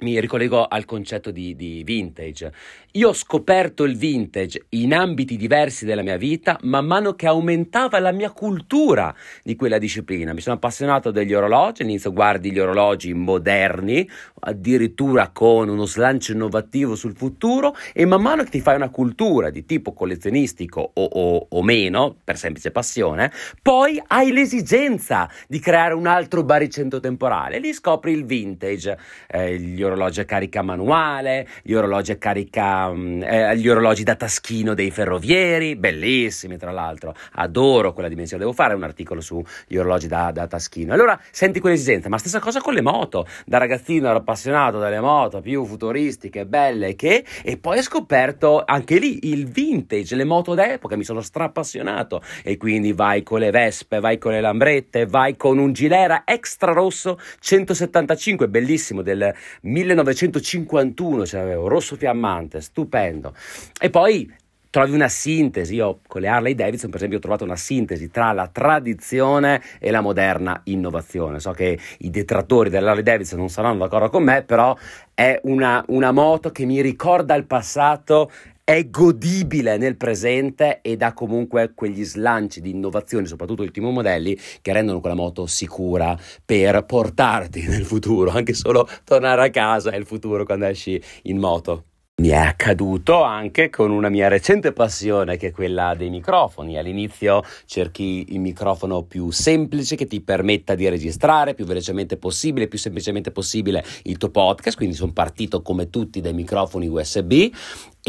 mi 0.00 0.18
ricollego 0.18 0.66
al 0.66 0.84
concetto 0.84 1.30
di, 1.30 1.54
di, 1.54 1.82
vintage. 1.84 2.52
Io 2.94 3.10
ho 3.10 3.12
scoperto 3.12 3.84
il 3.84 3.96
vintage 3.96 4.64
in 4.70 4.92
ambiti 4.92 5.36
diversi 5.36 5.84
della 5.84 6.02
mia 6.02 6.16
vita 6.16 6.58
man 6.62 6.86
mano 6.86 7.12
che 7.12 7.28
aumentava 7.28 8.00
la 8.00 8.10
mia 8.10 8.32
cultura 8.32 9.14
di 9.44 9.54
quella 9.54 9.78
disciplina. 9.78 10.32
Mi 10.32 10.40
sono 10.40 10.56
appassionato 10.56 11.12
degli 11.12 11.32
orologi, 11.32 11.82
all'inizio 11.82 12.12
guardi 12.12 12.50
gli 12.50 12.58
orologi 12.58 13.14
moderni, 13.14 14.10
addirittura 14.40 15.28
con 15.28 15.68
uno 15.68 15.84
slancio 15.84 16.32
innovativo 16.32 16.96
sul 16.96 17.14
futuro 17.14 17.76
e 17.92 18.06
man 18.06 18.22
mano 18.22 18.42
che 18.42 18.50
ti 18.50 18.60
fai 18.60 18.74
una 18.74 18.90
cultura 18.90 19.50
di 19.50 19.64
tipo 19.64 19.92
collezionistico 19.92 20.90
o, 20.92 21.04
o, 21.04 21.46
o 21.48 21.62
meno, 21.62 22.16
per 22.24 22.36
semplice 22.36 22.72
passione, 22.72 23.30
poi 23.62 24.02
hai 24.08 24.32
l'esigenza 24.32 25.30
di 25.46 25.60
creare 25.60 25.94
un 25.94 26.08
altro 26.08 26.42
baricentro 26.42 26.98
temporale. 26.98 27.60
Lì 27.60 27.72
scopri 27.72 28.10
il 28.10 28.24
vintage, 28.24 28.98
eh, 29.28 29.60
gli 29.60 29.80
orologi 29.80 30.18
a 30.18 30.24
carica 30.24 30.62
manuale, 30.62 31.46
gli 31.62 31.74
orologi 31.74 32.10
a 32.10 32.16
carica, 32.16 32.78
mm, 32.88 33.22
eh, 33.22 33.56
gli 33.56 33.68
orologi 33.68 34.02
da 34.02 34.14
taschino 34.14 34.74
dei 34.74 34.90
ferrovieri, 34.90 35.76
bellissimi 35.76 36.56
tra 36.56 36.70
l'altro, 36.70 37.14
adoro 37.32 37.92
quella 37.92 38.08
dimensione, 38.08 38.42
devo 38.42 38.54
fare 38.54 38.74
un 38.74 38.82
articolo 38.82 39.20
sugli 39.20 39.76
orologi 39.76 40.06
da, 40.06 40.30
da 40.30 40.46
taschino. 40.46 40.92
Allora 40.92 41.18
senti 41.30 41.60
quell'esigenza, 41.60 42.08
ma 42.08 42.18
stessa 42.18 42.38
cosa 42.38 42.60
con 42.60 42.74
le 42.74 42.82
moto, 42.82 43.26
da 43.46 43.58
ragazzino 43.58 44.08
ero 44.08 44.18
appassionato 44.18 44.78
dalle 44.78 45.00
moto 45.00 45.40
più 45.40 45.64
futuristiche, 45.64 46.46
belle 46.46 46.94
che, 46.94 47.24
e 47.42 47.56
poi 47.56 47.78
ho 47.78 47.82
scoperto 47.82 48.62
anche 48.64 48.98
lì 48.98 49.30
il 49.30 49.46
vintage, 49.46 50.14
le 50.16 50.24
moto 50.24 50.54
d'epoca, 50.54 50.96
mi 50.96 51.04
sono 51.04 51.20
strappassionato. 51.20 52.22
E 52.42 52.56
quindi 52.56 52.92
vai 52.92 53.22
con 53.22 53.40
le 53.40 53.50
Vespe, 53.50 54.00
vai 54.00 54.18
con 54.18 54.32
le 54.32 54.40
Lambrette, 54.40 55.06
vai 55.06 55.36
con 55.36 55.58
un 55.58 55.72
Gilera 55.72 56.22
extra 56.24 56.72
rosso 56.72 57.18
175, 57.40 58.48
bellissimo 58.48 59.02
del 59.02 59.34
1951 59.62 61.26
ce 61.26 61.36
l'avevo, 61.36 61.68
rosso 61.68 61.96
fiammante, 61.96 62.60
stupendo. 62.70 63.34
E 63.80 63.90
poi 63.90 64.38
trovi 64.70 64.92
una 64.92 65.08
sintesi. 65.08 65.74
Io 65.74 66.00
con 66.06 66.20
le 66.20 66.28
Harley 66.28 66.54
Davidson, 66.54 66.88
per 66.88 66.98
esempio, 66.98 67.18
ho 67.18 67.20
trovato 67.20 67.44
una 67.44 67.56
sintesi 67.56 68.10
tra 68.10 68.32
la 68.32 68.46
tradizione 68.46 69.60
e 69.78 69.90
la 69.90 70.00
moderna 70.00 70.60
innovazione. 70.64 71.40
So 71.40 71.50
che 71.50 71.78
i 71.98 72.10
detrattori 72.10 72.70
dell'Harley 72.70 73.02
Davidson 73.02 73.38
non 73.38 73.48
saranno 73.48 73.78
d'accordo 73.78 74.08
con 74.08 74.22
me, 74.22 74.42
però 74.42 74.76
è 75.12 75.38
una, 75.44 75.84
una 75.88 76.12
moto 76.12 76.50
che 76.50 76.64
mi 76.64 76.80
ricorda 76.80 77.34
il 77.34 77.44
passato. 77.44 78.30
È 78.62 78.88
godibile 78.88 79.78
nel 79.78 79.96
presente 79.96 80.78
ed 80.80 81.02
ha 81.02 81.12
comunque 81.12 81.72
quegli 81.74 82.04
slanci 82.04 82.60
di 82.60 82.70
innovazione, 82.70 83.26
soprattutto 83.26 83.62
ultimi 83.62 83.90
modelli, 83.90 84.38
che 84.62 84.72
rendono 84.72 85.00
quella 85.00 85.16
moto 85.16 85.46
sicura 85.46 86.16
per 86.44 86.84
portarti 86.84 87.66
nel 87.66 87.84
futuro. 87.84 88.30
Anche 88.30 88.54
solo 88.54 88.88
tornare 89.02 89.44
a 89.44 89.50
casa 89.50 89.90
è 89.90 89.96
il 89.96 90.06
futuro 90.06 90.44
quando 90.44 90.66
esci 90.66 91.02
in 91.22 91.38
moto. 91.38 91.86
Mi 92.20 92.28
è 92.28 92.36
accaduto 92.36 93.22
anche 93.22 93.70
con 93.70 93.90
una 93.90 94.10
mia 94.10 94.28
recente 94.28 94.72
passione 94.74 95.38
che 95.38 95.46
è 95.46 95.52
quella 95.52 95.94
dei 95.94 96.10
microfoni. 96.10 96.76
All'inizio 96.76 97.42
cerchi 97.64 98.26
il 98.28 98.40
microfono 98.40 99.04
più 99.04 99.30
semplice 99.30 99.96
che 99.96 100.06
ti 100.06 100.20
permetta 100.20 100.74
di 100.74 100.86
registrare 100.86 101.54
più 101.54 101.64
velocemente 101.64 102.18
possibile, 102.18 102.68
più 102.68 102.76
semplicemente 102.76 103.30
possibile 103.30 103.82
il 104.02 104.18
tuo 104.18 104.28
podcast, 104.28 104.76
quindi 104.76 104.96
sono 104.96 105.14
partito 105.14 105.62
come 105.62 105.88
tutti 105.88 106.20
dai 106.20 106.34
microfoni 106.34 106.88
USB 106.88 107.32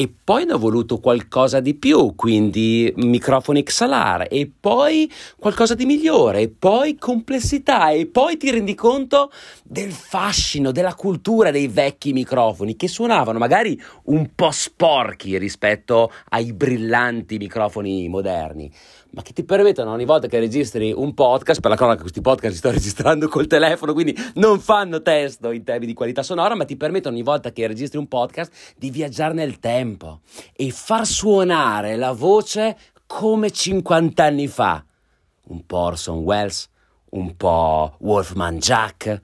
e 0.01 0.11
poi 0.23 0.45
ne 0.45 0.53
ho 0.53 0.57
voluto 0.57 0.97
qualcosa 0.97 1.59
di 1.59 1.75
più, 1.75 2.15
quindi 2.15 2.91
microfoni 2.95 3.61
XLR 3.61 4.25
e 4.31 4.49
poi 4.59 5.07
qualcosa 5.37 5.75
di 5.75 5.85
migliore 5.85 6.39
e 6.39 6.49
poi 6.49 6.97
complessità 6.97 7.91
e 7.91 8.07
poi 8.07 8.35
ti 8.35 8.49
rendi 8.49 8.73
conto 8.73 9.31
del 9.63 9.91
fascino, 9.91 10.71
della 10.71 10.95
cultura 10.95 11.51
dei 11.51 11.67
vecchi 11.67 12.13
microfoni 12.13 12.75
che 12.75 12.87
suonavano 12.87 13.37
magari 13.37 13.79
un 14.05 14.31
po' 14.33 14.49
sporchi 14.49 15.37
rispetto 15.37 16.11
ai 16.29 16.51
brillanti 16.51 17.37
microfoni 17.37 18.09
moderni. 18.09 18.71
Ma 19.13 19.21
che 19.23 19.33
ti 19.33 19.43
permettono 19.43 19.91
ogni 19.91 20.05
volta 20.05 20.27
che 20.27 20.39
registri 20.39 20.93
un 20.95 21.13
podcast, 21.13 21.59
per 21.59 21.69
la 21.69 21.75
cronaca 21.75 21.99
questi 21.99 22.21
podcast 22.21 22.53
li 22.53 22.57
sto 22.57 22.71
registrando 22.73 23.27
col 23.27 23.45
telefono, 23.45 23.93
quindi 23.93 24.15
non 24.35 24.59
fanno 24.59 25.01
testo 25.01 25.51
in 25.51 25.63
termini 25.63 25.87
di 25.87 25.93
qualità 25.93 26.23
sonora, 26.23 26.55
ma 26.55 26.63
ti 26.63 26.77
permettono 26.77 27.13
ogni 27.13 27.23
volta 27.23 27.51
che 27.51 27.67
registri 27.67 27.99
un 27.99 28.07
podcast 28.07 28.73
di 28.77 28.89
viaggiare 28.89 29.33
nel 29.33 29.59
tempo 29.59 29.90
e 30.55 30.71
far 30.71 31.05
suonare 31.05 31.95
la 31.95 32.11
voce 32.11 32.77
come 33.05 33.51
50 33.51 34.23
anni 34.23 34.47
fa. 34.47 34.83
Un 35.47 35.65
po' 35.65 35.77
Orson 35.77 36.19
Welles, 36.19 36.69
un 37.11 37.35
po' 37.35 37.95
Wolfman 37.99 38.57
Jack, 38.59 39.21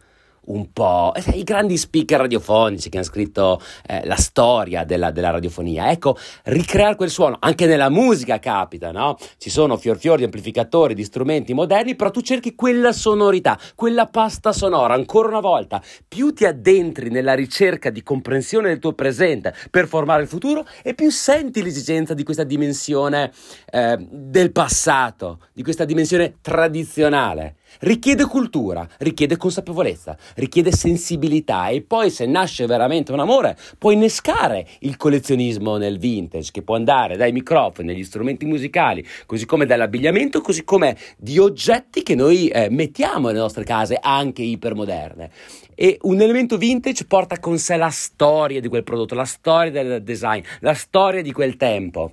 un 0.47 0.71
po' 0.71 1.13
eh, 1.15 1.37
i 1.37 1.43
grandi 1.43 1.77
speaker 1.77 2.19
radiofonici 2.19 2.89
che 2.89 2.97
hanno 2.97 3.05
scritto 3.05 3.61
eh, 3.85 4.05
la 4.05 4.15
storia 4.15 4.83
della, 4.83 5.11
della, 5.11 5.31
radiofonia. 5.31 5.89
Ecco, 5.91 6.17
ricreare 6.43 6.95
quel 6.95 7.09
suono, 7.09 7.37
anche 7.39 7.65
nella 7.65 7.89
musica 7.89 8.39
capita, 8.39 8.91
no? 8.91 9.17
Ci 9.37 9.49
sono 9.49 9.77
fior 9.77 9.97
fior 9.97 10.17
di 10.17 10.23
amplificatori, 10.23 10.93
di 10.93 11.03
strumenti 11.03 11.53
moderni, 11.53 11.95
però 11.95 12.11
tu 12.11 12.21
cerchi 12.21 12.55
quella 12.55 12.91
sonorità, 12.91 13.57
quella 13.75 14.07
pasta 14.07 14.51
sonora, 14.51 14.93
ancora 14.93 15.27
una 15.27 15.39
volta, 15.39 15.81
più 16.07 16.33
ti 16.33 16.45
addentri 16.45 17.09
nella 17.09 17.33
ricerca 17.33 17.89
di 17.89 18.03
comprensione 18.03 18.69
del 18.69 18.79
tuo 18.79 18.93
presente 18.93 19.53
per 19.69 19.87
formare 19.87 20.21
il 20.21 20.27
futuro 20.27 20.65
e 20.83 20.93
più 20.93 21.09
senti 21.09 21.61
l'esigenza 21.61 22.13
di 22.13 22.23
questa 22.23 22.43
dimensione 22.43 23.31
eh, 23.69 23.97
del 23.99 24.51
passato, 24.51 25.39
di 25.53 25.63
questa 25.63 25.85
dimensione 25.85 26.35
tradizionale. 26.41 27.55
Richiede 27.79 28.25
cultura, 28.25 28.87
richiede 28.99 29.37
consapevolezza, 29.37 30.17
richiede 30.35 30.71
sensibilità 30.71 31.67
e 31.67 31.81
poi 31.81 32.09
se 32.09 32.25
nasce 32.25 32.65
veramente 32.65 33.11
un 33.11 33.19
amore 33.19 33.55
può 33.77 33.91
innescare 33.91 34.67
il 34.79 34.97
collezionismo 34.97 35.77
nel 35.77 35.99
vintage 35.99 36.51
che 36.51 36.63
può 36.63 36.75
andare 36.75 37.17
dai 37.17 37.31
microfoni, 37.31 37.91
agli 37.91 38.03
strumenti 38.03 38.45
musicali, 38.45 39.05
così 39.25 39.45
come 39.45 39.65
dall'abbigliamento, 39.65 40.41
così 40.41 40.63
come 40.63 40.97
di 41.17 41.37
oggetti 41.37 42.03
che 42.03 42.15
noi 42.15 42.47
eh, 42.47 42.69
mettiamo 42.69 43.27
nelle 43.27 43.39
nostre 43.39 43.63
case 43.63 43.97
anche 44.01 44.41
ipermoderne. 44.41 45.29
E 45.75 45.99
un 46.01 46.19
elemento 46.19 46.57
vintage 46.57 47.05
porta 47.05 47.39
con 47.39 47.59
sé 47.59 47.77
la 47.77 47.89
storia 47.89 48.59
di 48.59 48.67
quel 48.67 48.83
prodotto, 48.83 49.13
la 49.13 49.25
storia 49.25 49.71
del 49.71 50.03
design, 50.03 50.41
la 50.61 50.73
storia 50.73 51.21
di 51.21 51.31
quel 51.31 51.55
tempo 51.55 52.11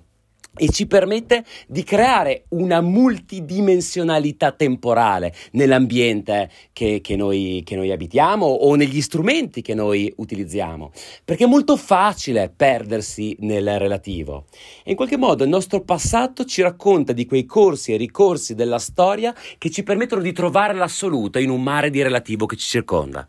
e 0.57 0.69
ci 0.71 0.87
permette 0.87 1.45
di 1.67 1.83
creare 1.83 2.45
una 2.51 2.81
multidimensionalità 2.81 4.53
temporale 4.53 5.35
nell'ambiente 5.53 6.51
che, 6.73 7.01
che, 7.03 7.17
noi, 7.17 7.63
che, 7.65 7.77
noi, 7.77 7.91
abitiamo 7.91 8.47
o 8.47 8.75
negli 8.75 9.01
strumenti 9.01 9.63
che 9.63 9.75
noi 9.75 10.13
utilizziamo, 10.17 10.93
perché 11.25 11.45
è 11.45 11.49
molto 11.49 11.77
facile 11.77 12.53
perdersi 12.55 13.37
nel 13.41 13.79
relativo. 13.79 14.47
E 14.85 14.91
in 14.91 14.97
qualche 14.97 15.17
modo 15.17 15.45
il 15.45 15.51
nostro 15.51 15.83
passato 15.83 16.45
ci 16.45 16.63
racconta 16.63 17.13
di 17.13 17.27
quei 17.27 17.45
corsi 17.45 17.93
e 17.93 17.97
ricorsi 17.97 18.55
della 18.55 18.79
storia 18.79 19.35
che 19.59 19.71
ci 19.71 19.83
permettono 19.83 20.23
di 20.23 20.33
trovare 20.33 20.75
l'assoluto 20.75 21.39
in 21.39 21.51
un 21.51 21.63
mare 21.63 21.91
di 21.91 22.03
relativo 22.03 22.47
che 22.47 22.57
ci 22.57 22.69
circonda. 22.69 23.27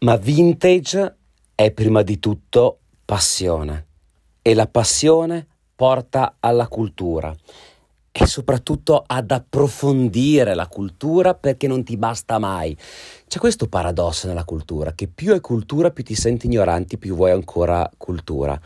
Ma 0.00 0.16
vintage 0.16 1.16
è 1.54 1.72
prima 1.72 2.02
di 2.02 2.20
tutto 2.20 2.78
passione 3.04 3.86
e 4.42 4.54
la 4.54 4.68
passione 4.68 5.47
porta 5.78 6.38
alla 6.40 6.66
cultura. 6.66 7.32
e 8.10 8.26
soprattutto 8.26 9.04
ad 9.06 9.30
approfondire 9.30 10.54
la 10.54 10.66
cultura 10.66 11.34
perché 11.34 11.68
non 11.68 11.84
ti 11.84 11.96
basta 11.96 12.40
mai. 12.40 12.76
C'è 13.28 13.38
questo 13.38 13.68
paradosso 13.68 14.26
nella 14.26 14.42
cultura, 14.42 14.92
che 14.92 15.06
più 15.06 15.34
è 15.34 15.40
cultura 15.40 15.92
più 15.92 16.02
ti 16.02 16.16
senti 16.16 16.46
ignoranti, 16.46 16.98
più 16.98 17.14
vuoi 17.14 17.30
ancora 17.30 17.88
cultura. 17.96 18.58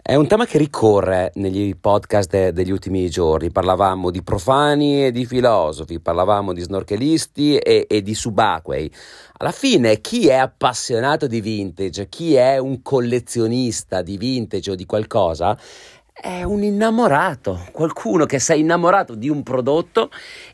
È 0.00 0.14
un 0.14 0.26
tema 0.26 0.46
che 0.46 0.56
ricorre 0.58 1.32
negli 1.34 1.74
podcast 1.76 2.30
de- 2.30 2.52
degli 2.52 2.70
ultimi 2.70 3.10
giorni. 3.10 3.50
Parlavamo 3.50 4.10
di 4.10 4.22
profani 4.22 5.06
e 5.06 5.12
di 5.12 5.26
filosofi, 5.26 6.00
parlavamo 6.00 6.52
di 6.52 6.60
snorkelisti 6.62 7.56
e, 7.56 7.86
e 7.88 8.02
di 8.02 8.14
subacquei. 8.14 8.90
Alla 9.38 9.50
fine, 9.50 10.00
chi 10.00 10.28
è 10.28 10.36
appassionato 10.36 11.26
di 11.26 11.40
vintage, 11.40 12.08
chi 12.08 12.34
è 12.34 12.56
un 12.56 12.80
collezionista 12.82 14.00
di 14.00 14.16
vintage 14.16 14.70
o 14.70 14.74
di 14.74 14.86
qualcosa, 14.86 15.58
è 16.14 16.44
un 16.44 16.62
innamorato, 16.62 17.66
qualcuno 17.72 18.24
che 18.24 18.38
si 18.38 18.52
è 18.52 18.54
innamorato 18.54 19.16
di 19.16 19.28
un 19.28 19.42
prodotto 19.42 20.10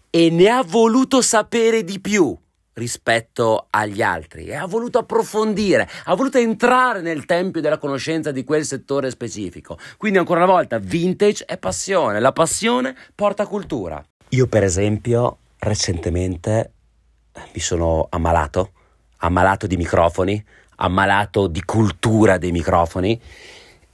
e 0.08 0.30
ne 0.30 0.48
ha 0.48 0.62
voluto 0.66 1.20
sapere 1.20 1.84
di 1.84 2.00
più 2.00 2.34
rispetto 2.72 3.66
agli 3.68 4.00
altri 4.00 4.46
e 4.46 4.54
ha 4.54 4.64
voluto 4.64 4.98
approfondire, 4.98 5.86
ha 6.04 6.14
voluto 6.14 6.38
entrare 6.38 7.02
nel 7.02 7.26
tempio 7.26 7.60
della 7.60 7.76
conoscenza 7.76 8.32
di 8.32 8.42
quel 8.42 8.64
settore 8.64 9.10
specifico. 9.10 9.78
Quindi 9.98 10.18
ancora 10.18 10.42
una 10.42 10.50
volta, 10.50 10.78
vintage 10.78 11.44
è 11.44 11.58
passione, 11.58 12.20
la 12.20 12.32
passione 12.32 12.96
porta 13.14 13.46
cultura. 13.46 14.02
Io 14.30 14.46
per 14.46 14.64
esempio 14.64 15.36
recentemente 15.58 16.72
mi 17.52 17.60
sono 17.60 18.06
ammalato, 18.08 18.72
ammalato 19.18 19.66
di 19.66 19.76
microfoni, 19.76 20.42
ammalato 20.76 21.48
di 21.48 21.62
cultura 21.62 22.38
dei 22.38 22.50
microfoni 22.50 23.20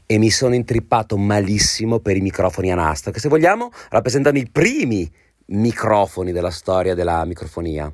e 0.06 0.18
mi 0.18 0.30
sono 0.30 0.54
intrippato 0.54 1.16
malissimo 1.16 1.98
per 1.98 2.16
i 2.16 2.20
microfoni 2.20 2.70
a 2.70 2.76
nastro, 2.76 3.10
che 3.10 3.20
se 3.20 3.28
vogliamo 3.28 3.70
rappresentano 3.90 4.38
i 4.38 4.48
primi 4.50 5.10
microfoni 5.46 6.32
della 6.32 6.50
storia 6.50 6.94
della 6.94 7.24
microfonia. 7.24 7.90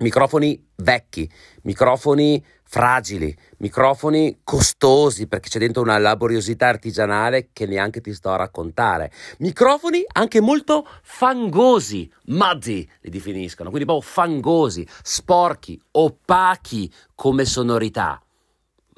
Microfoni 0.00 0.64
vecchi, 0.76 1.28
microfoni 1.62 2.42
fragili, 2.62 3.34
microfoni 3.58 4.40
costosi 4.44 5.26
perché 5.26 5.48
c'è 5.48 5.58
dentro 5.58 5.82
una 5.82 5.98
laboriosità 5.98 6.68
artigianale 6.68 7.48
che 7.52 7.66
neanche 7.66 8.00
ti 8.00 8.12
sto 8.12 8.30
a 8.30 8.36
raccontare. 8.36 9.10
Microfoni 9.38 10.04
anche 10.12 10.40
molto 10.40 10.86
fangosi, 11.02 12.10
muddy 12.26 12.88
li 13.00 13.10
definiscono, 13.10 13.70
quindi 13.70 13.88
proprio 13.88 14.08
fangosi, 14.08 14.86
sporchi, 15.02 15.80
opachi 15.92 16.92
come 17.14 17.44
sonorità 17.44 18.22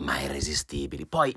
ma 0.01 0.21
irresistibili. 0.21 1.07
Poi, 1.07 1.35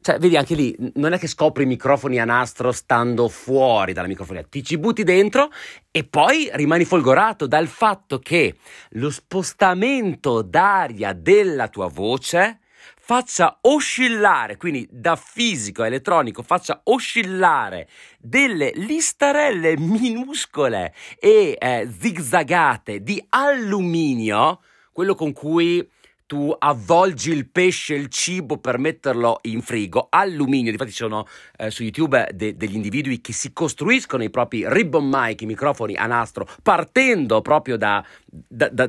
cioè, 0.00 0.18
vedi 0.18 0.36
anche 0.36 0.54
lì, 0.54 0.74
non 0.94 1.12
è 1.12 1.18
che 1.18 1.26
scopri 1.26 1.64
i 1.64 1.66
microfoni 1.66 2.20
a 2.20 2.24
nastro 2.24 2.72
stando 2.72 3.28
fuori 3.28 3.92
dalla 3.92 4.08
microfonia, 4.08 4.44
ti 4.48 4.62
ci 4.62 4.78
butti 4.78 5.02
dentro 5.02 5.50
e 5.90 6.04
poi 6.04 6.48
rimani 6.52 6.84
folgorato 6.84 7.46
dal 7.46 7.66
fatto 7.66 8.18
che 8.18 8.56
lo 8.90 9.10
spostamento 9.10 10.42
d'aria 10.42 11.12
della 11.12 11.68
tua 11.68 11.88
voce 11.88 12.60
faccia 13.10 13.58
oscillare, 13.62 14.56
quindi 14.56 14.86
da 14.88 15.16
fisico 15.16 15.82
a 15.82 15.86
elettronico, 15.86 16.42
faccia 16.42 16.80
oscillare 16.84 17.88
delle 18.20 18.70
listarelle 18.72 19.76
minuscole 19.76 20.94
e 21.18 21.56
eh, 21.58 21.88
zigzagate 21.98 23.02
di 23.02 23.20
alluminio, 23.30 24.60
quello 24.92 25.16
con 25.16 25.32
cui 25.32 25.84
tu 26.30 26.54
avvolgi 26.56 27.32
il 27.32 27.48
pesce, 27.48 27.94
il 27.94 28.06
cibo 28.06 28.58
per 28.58 28.78
metterlo 28.78 29.40
in 29.42 29.62
frigo, 29.62 30.06
alluminio, 30.08 30.70
infatti 30.70 30.92
ci 30.92 30.98
sono 30.98 31.26
eh, 31.56 31.72
su 31.72 31.82
YouTube 31.82 32.28
de- 32.32 32.56
degli 32.56 32.76
individui 32.76 33.20
che 33.20 33.32
si 33.32 33.52
costruiscono 33.52 34.22
i 34.22 34.30
propri 34.30 34.62
ribbon 34.64 35.08
mic, 35.10 35.40
i 35.40 35.46
microfoni 35.46 35.96
a 35.96 36.06
nastro, 36.06 36.46
partendo 36.62 37.42
proprio 37.42 37.76
da, 37.76 38.04
da, 38.24 38.68
da, 38.68 38.88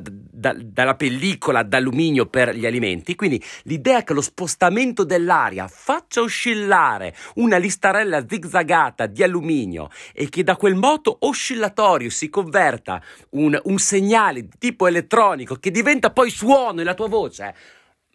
dalla 0.56 0.94
pellicola 0.94 1.64
d'alluminio 1.64 2.28
per 2.28 2.56
gli 2.56 2.68
alimenti, 2.68 3.16
quindi 3.16 3.44
l'idea 3.64 4.04
che 4.04 4.14
lo 4.14 4.22
spostamento 4.22 5.04
dell'aria 5.04 5.68
faccia 5.68 6.22
oscillare 6.22 7.16
una 7.36 7.58
listarella 7.58 8.24
zigzagata 8.28 9.08
di 9.08 9.24
alluminio 9.24 9.90
e 10.14 10.30
che 10.30 10.44
da 10.44 10.56
quel 10.56 10.76
moto 10.76 11.18
oscillatorio 11.22 12.12
si 12.12 12.30
converta 12.30 13.02
un, 13.32 13.60
un 13.64 13.80
segnale 13.80 14.42
di 14.42 14.58
tipo 14.60 14.86
elettronico 14.86 15.56
che 15.56 15.72
diventa 15.72 16.12
poi 16.12 16.30
suono 16.30 16.74
nella 16.74 16.94
tua 16.94 17.08
voce, 17.08 17.30
voce. 17.32 17.56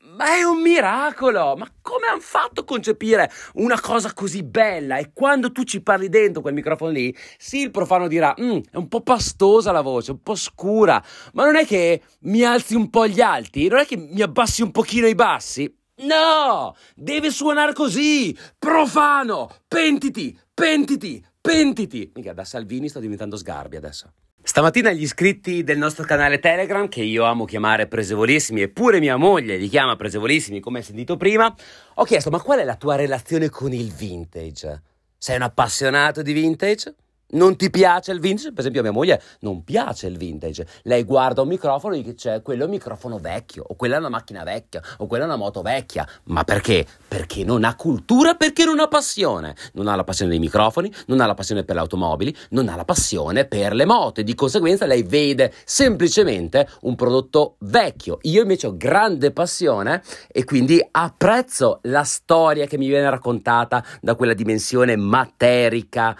Ma 0.08 0.36
è 0.36 0.44
un 0.44 0.60
miracolo! 0.60 1.56
Ma 1.56 1.68
come 1.80 2.06
hanno 2.06 2.20
fatto 2.20 2.60
a 2.60 2.64
concepire 2.64 3.28
una 3.54 3.80
cosa 3.80 4.12
così 4.12 4.44
bella? 4.44 4.98
E 4.98 5.10
quando 5.12 5.50
tu 5.50 5.64
ci 5.64 5.82
parli 5.82 6.08
dentro 6.08 6.42
quel 6.42 6.54
microfono 6.54 6.92
lì, 6.92 7.16
sì, 7.38 7.62
il 7.62 7.70
profano 7.72 8.06
dirà: 8.06 8.32
mm, 8.40 8.58
è 8.70 8.76
un 8.76 8.86
po' 8.86 9.00
pastosa 9.00 9.72
la 9.72 9.80
voce, 9.80 10.12
un 10.12 10.22
po' 10.22 10.36
scura, 10.36 11.02
ma 11.32 11.44
non 11.44 11.56
è 11.56 11.66
che 11.66 12.02
mi 12.20 12.44
alzi 12.44 12.76
un 12.76 12.88
po' 12.88 13.08
gli 13.08 13.20
alti? 13.20 13.66
Non 13.66 13.80
è 13.80 13.86
che 13.86 13.96
mi 13.96 14.22
abbassi 14.22 14.62
un 14.62 14.70
pochino 14.70 15.08
i 15.08 15.16
bassi? 15.16 15.74
No! 16.02 16.76
Deve 16.94 17.30
suonare 17.30 17.72
così! 17.72 18.36
Profano! 18.58 19.48
Pentiti! 19.66 20.38
Pentiti! 20.54 21.24
Pentiti! 21.40 22.12
Mica 22.14 22.32
da 22.32 22.44
Salvini 22.44 22.88
sto 22.88 23.00
diventando 23.00 23.36
sgarbi 23.36 23.76
adesso. 23.76 24.12
Stamattina 24.48 24.92
gli 24.92 25.02
iscritti 25.02 25.64
del 25.64 25.76
nostro 25.76 26.04
canale 26.04 26.38
Telegram, 26.38 26.88
che 26.88 27.02
io 27.02 27.24
amo 27.24 27.44
chiamare 27.44 27.88
Presevolissimi, 27.88 28.60
eppure 28.62 29.00
mia 29.00 29.16
moglie 29.16 29.56
li 29.56 29.68
chiama 29.68 29.96
Presevolissimi, 29.96 30.60
come 30.60 30.78
hai 30.78 30.84
sentito 30.84 31.16
prima, 31.16 31.52
ho 31.94 32.04
chiesto: 32.04 32.30
ma 32.30 32.40
qual 32.40 32.60
è 32.60 32.64
la 32.64 32.76
tua 32.76 32.94
relazione 32.94 33.50
con 33.50 33.72
il 33.72 33.92
vintage? 33.92 34.82
Sei 35.18 35.34
un 35.34 35.42
appassionato 35.42 36.22
di 36.22 36.32
vintage? 36.32 36.94
Non 37.28 37.56
ti 37.56 37.70
piace 37.70 38.12
il 38.12 38.20
vintage? 38.20 38.50
Per 38.50 38.60
esempio, 38.60 38.80
a 38.80 38.84
mia 38.84 38.92
moglie 38.92 39.20
non 39.40 39.64
piace 39.64 40.06
il 40.06 40.16
vintage. 40.16 40.64
Lei 40.82 41.02
guarda 41.02 41.42
un 41.42 41.48
microfono 41.48 41.96
e 41.96 42.02
dice: 42.02 42.40
Quello 42.40 42.62
è 42.62 42.64
un 42.66 42.70
microfono 42.70 43.18
vecchio, 43.18 43.64
o 43.66 43.74
quella 43.74 43.96
è 43.96 43.98
una 43.98 44.08
macchina 44.08 44.44
vecchia, 44.44 44.80
o 44.98 45.06
quella 45.08 45.24
è 45.24 45.26
una 45.26 45.36
moto 45.36 45.60
vecchia. 45.60 46.06
Ma 46.24 46.44
perché? 46.44 46.86
Perché 47.08 47.42
non 47.42 47.64
ha 47.64 47.74
cultura, 47.74 48.34
perché 48.34 48.64
non 48.64 48.78
ha 48.78 48.86
passione. 48.86 49.56
Non 49.72 49.88
ha 49.88 49.96
la 49.96 50.04
passione 50.04 50.30
dei 50.30 50.38
microfoni, 50.38 50.92
non 51.06 51.20
ha 51.20 51.26
la 51.26 51.34
passione 51.34 51.64
per 51.64 51.74
le 51.74 51.80
automobili, 51.80 52.36
non 52.50 52.68
ha 52.68 52.76
la 52.76 52.84
passione 52.84 53.44
per 53.44 53.74
le 53.74 53.86
moto. 53.86 54.20
E 54.20 54.24
di 54.24 54.34
conseguenza 54.36 54.86
lei 54.86 55.02
vede 55.02 55.52
semplicemente 55.64 56.68
un 56.82 56.94
prodotto 56.94 57.56
vecchio. 57.60 58.18
Io 58.22 58.42
invece 58.42 58.68
ho 58.68 58.76
grande 58.76 59.32
passione 59.32 60.00
e 60.28 60.44
quindi 60.44 60.80
apprezzo 60.92 61.80
la 61.82 62.04
storia 62.04 62.66
che 62.66 62.78
mi 62.78 62.86
viene 62.86 63.10
raccontata 63.10 63.84
da 64.00 64.14
quella 64.14 64.32
dimensione 64.32 64.94
materica 64.94 66.16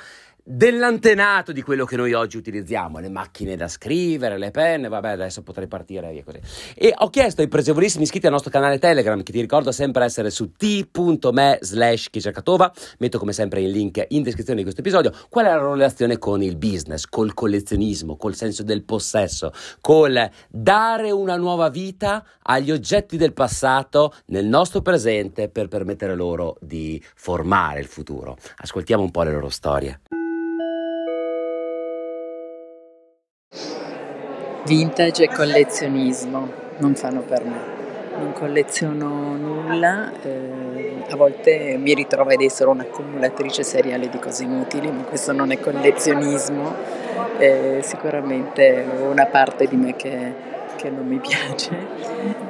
dell'antenato 0.49 1.51
di 1.51 1.61
quello 1.61 1.85
che 1.85 1.97
noi 1.97 2.13
oggi 2.13 2.37
utilizziamo, 2.37 3.01
le 3.01 3.09
macchine 3.09 3.57
da 3.57 3.67
scrivere, 3.67 4.39
le 4.39 4.53
penne, 4.53 4.87
vabbè 4.87 5.09
adesso 5.11 5.43
potrei 5.43 5.67
partire 5.67 6.13
via 6.13 6.23
così. 6.23 6.41
E 6.75 6.95
ho 6.97 7.11
chiesto 7.11 7.41
ai 7.41 7.49
pregevolissimi 7.49 8.05
iscritti 8.05 8.27
al 8.27 8.33
nostro 8.33 8.51
canale 8.51 8.79
Telegram, 8.79 9.21
che 9.25 9.33
ti 9.33 9.41
ricordo 9.41 9.73
sempre 9.73 10.05
essere 10.05 10.31
su 10.31 10.53
t.me 10.53 11.59
slash 11.61 12.11
chicercatova, 12.11 12.73
metto 12.99 13.19
come 13.19 13.33
sempre 13.33 13.61
il 13.61 13.71
link 13.71 14.05
in 14.09 14.23
descrizione 14.23 14.59
di 14.59 14.63
questo 14.63 14.83
episodio, 14.83 15.13
qual 15.29 15.47
è 15.47 15.49
la 15.49 15.73
relazione 15.73 16.17
con 16.19 16.41
il 16.43 16.57
business, 16.57 17.07
col 17.07 17.35
collezionismo, 17.35 18.17
col 18.17 18.37
senso 18.37 18.63
del 18.63 18.85
possesso, 18.85 19.53
col 19.81 20.31
dare 20.49 21.11
una 21.11 21.37
nuova 21.37 21.69
vita 21.71 22.25
agli 22.43 22.71
oggetti 22.71 23.17
del 23.17 23.33
passato 23.33 24.15
nel 24.27 24.47
nostro 24.47 24.81
presente 24.81 25.49
per 25.49 25.67
permettere 25.67 26.15
loro 26.15 26.57
di 26.61 27.03
formare 27.17 27.81
il 27.81 27.87
futuro. 27.87 28.37
Ascoltiamo 28.59 29.03
un 29.03 29.11
po' 29.11 29.25
le 29.25 29.33
loro 29.33 29.49
storie. 29.49 30.01
Vintage 34.67 35.23
e 35.23 35.29
collezionismo 35.29 36.49
non 36.79 36.97
fanno 36.97 37.21
per 37.21 37.45
me. 37.45 37.75
Non 38.19 38.33
colleziono 38.33 39.37
nulla, 39.37 40.11
eh, 40.23 41.05
a 41.09 41.15
volte 41.15 41.77
mi 41.79 41.95
ritrovo 41.95 42.31
ad 42.31 42.41
essere 42.41 42.71
un'accumulatrice 42.71 43.63
seriale 43.63 44.09
di 44.09 44.19
cose 44.19 44.43
inutili, 44.43 44.91
ma 44.91 45.05
questo 45.05 45.31
non 45.31 45.53
è 45.53 45.61
collezionismo, 45.61 46.75
è 47.39 47.79
sicuramente 47.83 48.85
una 49.09 49.27
parte 49.27 49.69
di 49.69 49.77
me 49.77 49.95
che, 49.95 50.33
che 50.75 50.91
non 50.91 51.07
mi 51.07 51.21
piace. 51.21 51.71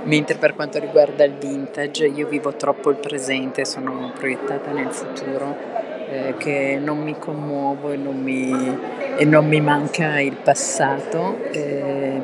Mentre 0.05 0.37
per 0.37 0.55
quanto 0.55 0.79
riguarda 0.79 1.23
il 1.23 1.35
vintage, 1.35 2.07
io 2.07 2.27
vivo 2.29 2.55
troppo 2.55 2.89
il 2.89 2.97
presente, 2.97 3.67
sono 3.67 4.11
proiettata 4.17 4.71
nel 4.71 4.91
futuro 4.91 5.76
eh, 6.09 6.35
che 6.39 6.79
non 6.81 6.99
mi 6.99 7.19
commuovo 7.19 7.91
e 7.91 7.97
non 7.97 8.21
mi, 8.21 8.79
e 9.17 9.25
non 9.25 9.47
mi 9.47 9.61
manca 9.61 10.21
il 10.21 10.37
passato 10.37 11.39
eh, 11.51 12.21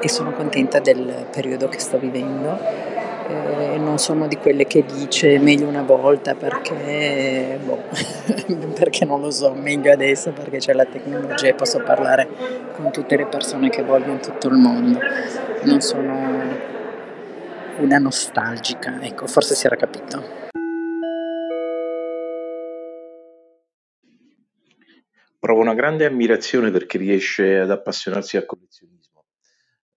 e 0.00 0.08
sono 0.08 0.32
contenta 0.32 0.80
del 0.80 1.26
periodo 1.30 1.68
che 1.68 1.78
sto 1.78 1.98
vivendo. 1.98 2.58
Eh, 3.26 3.78
non 3.78 3.98
sono 3.98 4.26
di 4.26 4.36
quelle 4.36 4.66
che 4.66 4.84
dice 4.84 5.38
meglio 5.38 5.66
una 5.66 5.82
volta 5.82 6.34
perché, 6.34 7.58
boh, 7.64 7.84
perché 8.78 9.06
non 9.06 9.22
lo 9.22 9.30
so, 9.30 9.54
meglio 9.54 9.90
adesso 9.90 10.32
perché 10.32 10.58
c'è 10.58 10.74
la 10.74 10.84
tecnologia 10.84 11.48
e 11.48 11.54
posso 11.54 11.80
parlare 11.82 12.28
con 12.76 12.90
tutte 12.90 13.16
le 13.16 13.24
persone 13.26 13.70
che 13.70 13.82
voglio 13.82 14.10
in 14.10 14.20
tutto 14.20 14.48
il 14.48 14.56
mondo. 14.56 14.98
Non 15.62 15.80
sono 15.80 16.72
una 17.78 17.98
nostalgica, 17.98 18.98
ecco, 19.00 19.26
forse 19.26 19.54
si 19.54 19.66
era 19.66 19.76
capito. 19.76 20.43
Provo 25.44 25.60
una 25.60 25.74
grande 25.74 26.06
ammirazione 26.06 26.70
perché 26.70 26.96
riesce 26.96 27.58
ad 27.58 27.70
appassionarsi 27.70 28.38
al 28.38 28.46
collezionismo. 28.46 29.26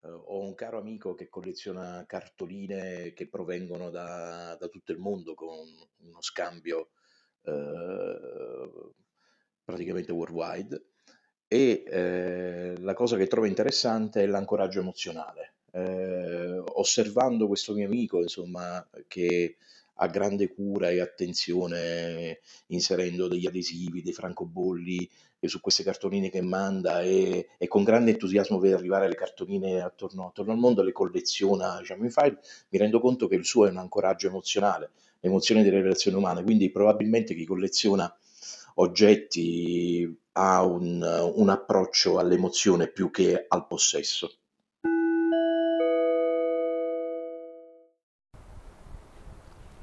Eh, 0.03 0.09
ho 0.09 0.41
un 0.41 0.53
caro 0.55 0.77
amico 0.77 1.15
che 1.15 1.29
colleziona 1.29 2.03
cartoline 2.05 3.13
che 3.13 3.29
provengono 3.29 3.89
da, 3.89 4.57
da 4.59 4.67
tutto 4.67 4.91
il 4.91 4.97
mondo 4.97 5.35
con 5.35 5.65
uno 5.99 6.21
scambio 6.21 6.89
eh, 7.43 8.91
praticamente 9.63 10.11
worldwide 10.11 10.83
e 11.47 11.81
eh, 11.87 12.73
la 12.79 12.93
cosa 12.93 13.15
che 13.15 13.27
trovo 13.27 13.47
interessante 13.47 14.23
è 14.23 14.25
l'ancoraggio 14.25 14.81
emozionale. 14.81 15.53
Eh, 15.71 16.61
osservando 16.73 17.47
questo 17.47 17.73
mio 17.73 17.85
amico, 17.85 18.19
insomma, 18.19 18.85
che 19.07 19.55
ha 19.99 20.07
grande 20.07 20.53
cura 20.53 20.89
e 20.89 20.99
attenzione 20.99 22.41
inserendo 22.67 23.27
degli 23.27 23.47
adesivi, 23.47 24.01
dei 24.01 24.13
francobolli 24.13 25.09
su 25.41 25.61
queste 25.61 25.83
cartoline 25.83 26.29
che 26.29 26.41
manda 26.41 27.01
e, 27.01 27.49
e, 27.57 27.67
con 27.67 27.83
grande 27.83 28.11
entusiasmo 28.11 28.57
vede 28.57 28.75
arrivare 28.75 29.07
le 29.07 29.15
cartoline 29.15 29.81
attorno, 29.81 30.27
attorno 30.27 30.51
al 30.51 30.57
mondo, 30.57 30.81
le 30.81 30.91
colleziona 30.91 31.77
diciamo, 31.79 32.03
in 32.03 32.11
file, 32.11 32.39
mi 32.69 32.79
rendo 32.79 32.99
conto 32.99 33.27
che 33.27 33.35
il 33.35 33.45
suo 33.45 33.67
è 33.67 33.69
un 33.69 33.77
ancoraggio 33.77 34.27
emozionale, 34.27 34.91
l'emozione 35.19 35.63
delle 35.63 35.81
relazioni 35.81 36.17
umane, 36.17 36.43
quindi 36.43 36.71
probabilmente 36.71 37.35
chi 37.35 37.45
colleziona 37.45 38.11
oggetti 38.75 40.19
ha 40.33 40.63
un, 40.63 41.31
un 41.35 41.49
approccio 41.49 42.17
all'emozione 42.17 42.87
più 42.87 43.11
che 43.11 43.45
al 43.47 43.67
possesso. 43.67 44.36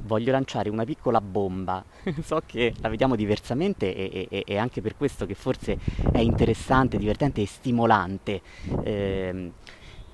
Voglio 0.04 0.32
lanciare 0.32 0.68
una 0.70 0.84
piccola 0.84 1.20
bomba. 1.20 1.84
so 2.22 2.42
che 2.44 2.72
la 2.80 2.88
vediamo 2.88 3.16
diversamente 3.16 3.94
e, 3.94 4.28
e, 4.30 4.44
e, 4.46 4.56
anche 4.56 4.80
per 4.80 4.96
questo 4.96 5.26
che 5.26 5.34
forse 5.34 5.78
è 6.12 6.18
interessante, 6.18 6.98
divertente 6.98 7.42
e 7.42 7.46
stimolante 7.46 8.40
eh, 8.82 9.52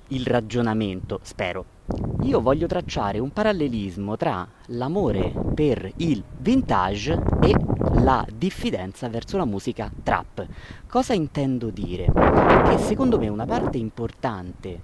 il 0.09 0.26
ragionamento, 0.26 1.20
spero. 1.22 1.79
Io 2.22 2.40
voglio 2.40 2.66
tracciare 2.66 3.18
un 3.18 3.31
parallelismo 3.33 4.16
tra 4.16 4.46
l'amore 4.66 5.33
per 5.55 5.90
il 5.96 6.22
vintage 6.38 7.20
e 7.40 7.55
la 8.00 8.24
diffidenza 8.33 9.09
verso 9.09 9.37
la 9.37 9.44
musica 9.44 9.90
trap. 10.03 10.46
Cosa 10.87 11.12
intendo 11.14 11.70
dire? 11.70 12.12
Che 12.12 12.79
secondo 12.79 13.18
me 13.18 13.29
una 13.29 13.46
parte 13.46 13.79
importante 13.79 14.81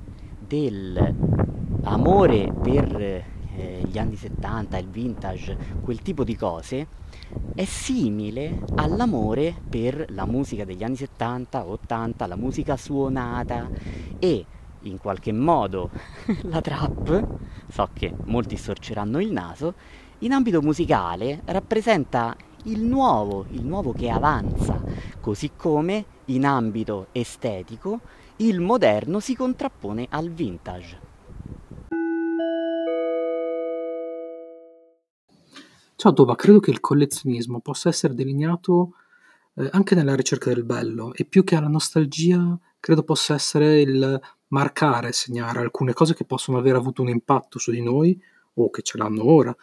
dell'amore 0.46 1.12
per 2.52 3.34
eh, 3.56 3.82
gli 3.86 3.98
anni 3.98 4.16
70, 4.16 4.78
il 4.78 4.88
vintage, 4.88 5.56
quel 5.82 6.02
tipo 6.02 6.24
di 6.24 6.36
cose, 6.36 6.86
è 7.54 7.64
simile 7.64 8.62
all'amore 8.74 9.54
per 9.68 10.06
la 10.10 10.26
musica 10.26 10.64
degli 10.64 10.84
anni 10.84 10.96
70, 10.96 11.66
80, 11.66 12.26
la 12.26 12.36
musica 12.36 12.76
suonata 12.76 13.68
e 14.18 14.44
in 14.82 14.98
qualche 14.98 15.32
modo 15.32 15.90
la 16.42 16.60
trap, 16.60 17.26
so 17.68 17.88
che 17.92 18.12
molti 18.24 18.56
storceranno 18.56 19.20
il 19.20 19.32
naso, 19.32 19.74
in 20.20 20.32
ambito 20.32 20.62
musicale 20.62 21.42
rappresenta 21.46 22.36
il 22.64 22.82
nuovo, 22.82 23.46
il 23.50 23.64
nuovo 23.64 23.92
che 23.92 24.08
avanza, 24.08 24.80
così 25.20 25.52
come 25.56 26.04
in 26.26 26.44
ambito 26.44 27.08
estetico 27.12 28.00
il 28.36 28.60
moderno 28.60 29.20
si 29.20 29.34
contrappone 29.34 30.06
al 30.10 30.30
vintage. 30.30 31.05
Ciao 35.98 36.12
Tova, 36.12 36.34
credo 36.34 36.60
che 36.60 36.70
il 36.70 36.80
collezionismo 36.80 37.60
possa 37.60 37.88
essere 37.88 38.12
delineato 38.12 38.96
eh, 39.54 39.66
anche 39.72 39.94
nella 39.94 40.14
ricerca 40.14 40.52
del 40.52 40.62
bello 40.62 41.14
e 41.14 41.24
più 41.24 41.42
che 41.42 41.54
alla 41.56 41.68
nostalgia 41.68 42.58
credo 42.78 43.02
possa 43.02 43.32
essere 43.32 43.80
il 43.80 44.20
marcare, 44.48 45.12
segnare 45.12 45.60
alcune 45.60 45.94
cose 45.94 46.12
che 46.12 46.26
possono 46.26 46.58
aver 46.58 46.74
avuto 46.74 47.00
un 47.00 47.08
impatto 47.08 47.58
su 47.58 47.70
di 47.70 47.80
noi 47.80 48.20
o 48.56 48.68
che 48.68 48.82
ce 48.82 48.98
l'hanno 48.98 49.24
ora 49.24 49.56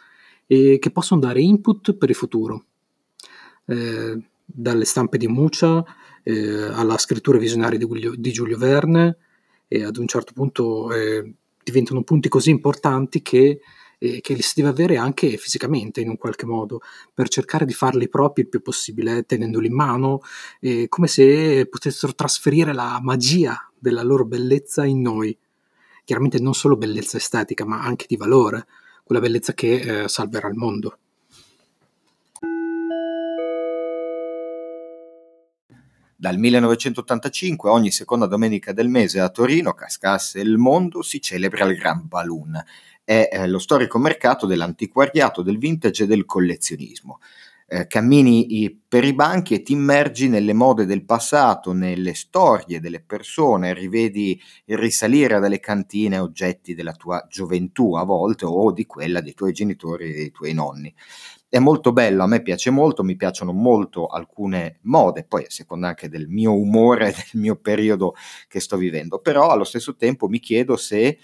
e 0.44 0.78
che 0.80 0.90
possono 0.90 1.20
dare 1.20 1.40
input 1.40 1.94
per 1.94 2.08
il 2.08 2.16
futuro. 2.16 2.64
Eh, 3.66 4.20
dalle 4.44 4.84
stampe 4.84 5.18
di 5.18 5.28
Mucia 5.28 5.84
eh, 6.24 6.64
alla 6.64 6.98
scrittura 6.98 7.38
visionaria 7.38 7.78
di, 7.78 7.86
Giulio, 7.86 8.12
di 8.16 8.32
Giulio 8.32 8.58
Verne 8.58 9.18
e 9.68 9.84
ad 9.84 9.98
un 9.98 10.08
certo 10.08 10.32
punto 10.32 10.92
eh, 10.92 11.32
diventano 11.62 12.02
punti 12.02 12.28
così 12.28 12.50
importanti 12.50 13.22
che 13.22 13.60
e 14.04 14.20
che 14.20 14.40
si 14.42 14.52
deve 14.56 14.68
avere 14.68 14.96
anche 14.96 15.36
fisicamente 15.38 16.00
in 16.00 16.08
un 16.08 16.18
qualche 16.18 16.44
modo, 16.44 16.80
per 17.12 17.28
cercare 17.28 17.64
di 17.64 17.72
farli 17.72 18.08
propri 18.08 18.42
il 18.42 18.48
più 18.48 18.60
possibile, 18.60 19.24
tenendoli 19.24 19.68
in 19.68 19.74
mano, 19.74 20.20
eh, 20.60 20.88
come 20.88 21.06
se 21.06 21.66
potessero 21.66 22.14
trasferire 22.14 22.74
la 22.74 23.00
magia 23.02 23.70
della 23.78 24.02
loro 24.02 24.24
bellezza 24.24 24.84
in 24.84 25.00
noi. 25.00 25.36
Chiaramente 26.04 26.38
non 26.38 26.54
solo 26.54 26.76
bellezza 26.76 27.16
estetica, 27.16 27.64
ma 27.64 27.82
anche 27.82 28.04
di 28.06 28.16
valore, 28.16 28.66
quella 29.04 29.22
bellezza 29.22 29.54
che 29.54 30.02
eh, 30.02 30.08
salverà 30.08 30.48
il 30.48 30.54
mondo. 30.54 30.98
Dal 36.16 36.38
1985, 36.38 37.68
ogni 37.68 37.90
seconda 37.90 38.24
domenica 38.24 38.72
del 38.72 38.88
mese 38.88 39.20
a 39.20 39.28
Torino, 39.28 39.74
cascasse 39.74 40.40
il 40.40 40.56
mondo, 40.56 41.02
si 41.02 41.20
celebra 41.20 41.66
il 41.66 41.76
Gran 41.76 42.06
Balloon 42.06 42.64
è 43.04 43.28
eh, 43.30 43.46
lo 43.46 43.58
storico 43.58 43.98
mercato 43.98 44.46
dell'antiquariato, 44.46 45.42
del 45.42 45.58
vintage 45.58 46.04
e 46.04 46.06
del 46.06 46.24
collezionismo. 46.24 47.20
Eh, 47.66 47.86
cammini 47.86 48.78
per 48.86 49.04
i 49.04 49.14
banchi 49.14 49.54
e 49.54 49.62
ti 49.62 49.72
immergi 49.72 50.28
nelle 50.28 50.52
mode 50.52 50.84
del 50.84 51.04
passato, 51.04 51.72
nelle 51.72 52.14
storie 52.14 52.78
delle 52.78 53.00
persone, 53.00 53.72
rivedi 53.72 54.38
risalire 54.66 55.40
dalle 55.40 55.60
cantine 55.60 56.18
oggetti 56.18 56.74
della 56.74 56.92
tua 56.92 57.26
gioventù 57.28 57.94
a 57.94 58.04
volte 58.04 58.44
o 58.44 58.70
di 58.70 58.84
quella 58.84 59.22
dei 59.22 59.32
tuoi 59.32 59.52
genitori 59.52 60.10
e 60.10 60.14
dei 60.14 60.30
tuoi 60.30 60.52
nonni. 60.52 60.94
È 61.48 61.58
molto 61.58 61.92
bello, 61.92 62.24
a 62.24 62.26
me 62.26 62.42
piace 62.42 62.70
molto, 62.70 63.02
mi 63.02 63.16
piacciono 63.16 63.52
molto 63.52 64.08
alcune 64.08 64.80
mode, 64.82 65.24
poi 65.24 65.44
a 65.44 65.50
seconda 65.50 65.88
anche 65.88 66.08
del 66.08 66.28
mio 66.28 66.52
umore, 66.52 67.12
del 67.32 67.40
mio 67.40 67.56
periodo 67.56 68.14
che 68.48 68.60
sto 68.60 68.76
vivendo, 68.76 69.20
però 69.20 69.50
allo 69.50 69.64
stesso 69.64 69.94
tempo 69.94 70.28
mi 70.28 70.40
chiedo 70.40 70.76
se 70.76 71.18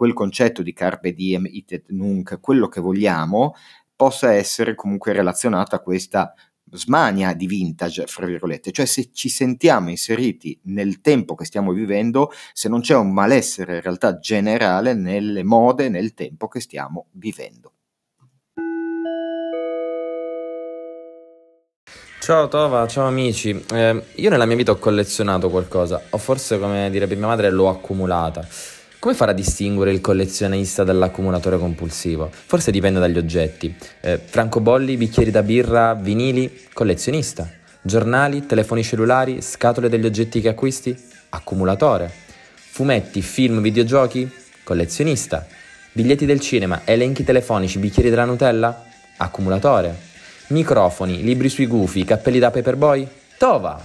quel 0.00 0.14
concetto 0.14 0.62
di 0.62 0.72
carpe 0.72 1.12
diem, 1.12 1.44
itet 1.44 1.90
nunc, 1.90 2.40
quello 2.40 2.68
che 2.68 2.80
vogliamo, 2.80 3.54
possa 3.94 4.32
essere 4.32 4.74
comunque 4.74 5.12
relazionato 5.12 5.74
a 5.74 5.80
questa 5.80 6.32
smania 6.72 7.34
di 7.34 7.46
vintage, 7.46 8.06
fra 8.06 8.24
virgolette, 8.24 8.70
cioè 8.70 8.86
se 8.86 9.10
ci 9.12 9.28
sentiamo 9.28 9.90
inseriti 9.90 10.58
nel 10.64 11.02
tempo 11.02 11.34
che 11.34 11.44
stiamo 11.44 11.72
vivendo, 11.72 12.30
se 12.54 12.70
non 12.70 12.80
c'è 12.80 12.96
un 12.96 13.12
malessere 13.12 13.74
in 13.74 13.82
realtà 13.82 14.18
generale 14.18 14.94
nelle 14.94 15.44
mode, 15.44 15.90
nel 15.90 16.14
tempo 16.14 16.48
che 16.48 16.60
stiamo 16.60 17.08
vivendo. 17.10 17.74
Ciao 22.20 22.48
Tova, 22.48 22.86
ciao 22.86 23.06
amici. 23.06 23.50
Eh, 23.70 24.02
io 24.14 24.30
nella 24.30 24.46
mia 24.46 24.56
vita 24.56 24.70
ho 24.70 24.76
collezionato 24.76 25.50
qualcosa, 25.50 26.00
o 26.08 26.16
forse 26.16 26.58
come 26.58 26.88
direbbe 26.88 27.16
mia 27.16 27.26
madre 27.26 27.50
l'ho 27.50 27.68
accumulata. 27.68 28.78
Come 29.00 29.14
fare 29.14 29.30
a 29.30 29.34
distinguere 29.34 29.92
il 29.92 30.02
collezionista 30.02 30.84
dall'accumulatore 30.84 31.56
compulsivo? 31.56 32.28
Forse 32.30 32.70
dipende 32.70 33.00
dagli 33.00 33.16
oggetti. 33.16 33.74
Eh, 34.02 34.18
francobolli, 34.22 34.98
bicchieri 34.98 35.30
da 35.30 35.42
birra, 35.42 35.94
vinili, 35.94 36.66
collezionista. 36.74 37.48
Giornali, 37.80 38.44
telefoni 38.44 38.82
cellulari, 38.82 39.40
scatole 39.40 39.88
degli 39.88 40.04
oggetti 40.04 40.42
che 40.42 40.50
acquisti, 40.50 40.94
accumulatore. 41.30 42.12
Fumetti, 42.52 43.22
film, 43.22 43.62
videogiochi, 43.62 44.30
collezionista. 44.62 45.46
Biglietti 45.92 46.26
del 46.26 46.40
cinema, 46.40 46.82
elenchi 46.84 47.24
telefonici, 47.24 47.78
bicchieri 47.78 48.10
della 48.10 48.26
Nutella, 48.26 48.84
accumulatore. 49.16 49.96
Microfoni, 50.48 51.22
libri 51.22 51.48
sui 51.48 51.66
gufi, 51.66 52.04
cappelli 52.04 52.38
da 52.38 52.50
paperboy, 52.50 53.08
tova. 53.38 53.82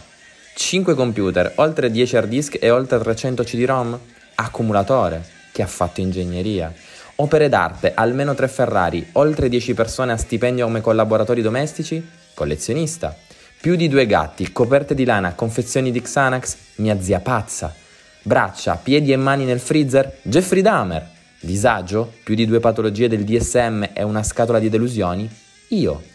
5 0.56 0.94
computer, 0.94 1.54
oltre 1.56 1.90
10 1.90 2.18
hard 2.18 2.28
disk 2.28 2.58
e 2.60 2.70
oltre 2.70 3.00
300 3.00 3.44
CD-ROM, 3.44 4.00
accumulatore 4.36 5.24
che 5.52 5.62
ha 5.62 5.68
fatto 5.68 6.02
ingegneria. 6.02 6.74
Opere 7.18 7.48
d'arte, 7.48 7.94
almeno 7.94 8.34
tre 8.34 8.48
Ferrari, 8.48 9.08
oltre 9.14 9.48
10 9.48 9.74
persone 9.74 10.12
a 10.12 10.18
stipendio 10.18 10.66
come 10.66 10.82
collaboratori 10.82 11.42
domestici, 11.42 12.06
collezionista. 12.34 13.16
Più 13.62 13.76
di 13.76 13.88
due 13.88 14.06
gatti, 14.06 14.52
coperte 14.52 14.94
di 14.94 15.06
lana, 15.06 15.34
confezioni 15.34 15.92
di 15.92 16.02
Xanax, 16.02 16.56
mia 16.76 17.00
zia 17.02 17.20
pazza. 17.20 17.74
Braccia, 18.22 18.76
piedi 18.76 19.12
e 19.12 19.18
mani 19.18 19.46
nel 19.46 19.60
freezer, 19.60 20.18
Jeffrey 20.22 20.62
Dahmer. 20.62 21.08
Disagio, 21.40 22.12
più 22.24 22.36
di 22.36 22.46
due 22.46 22.60
patologie 22.60 23.08
del 23.08 23.24
DSM 23.24 23.90
e 23.94 24.04
una 24.04 24.24
scatola 24.24 24.60
di 24.60 24.70
delusioni, 24.70 25.30
io. 25.70 26.14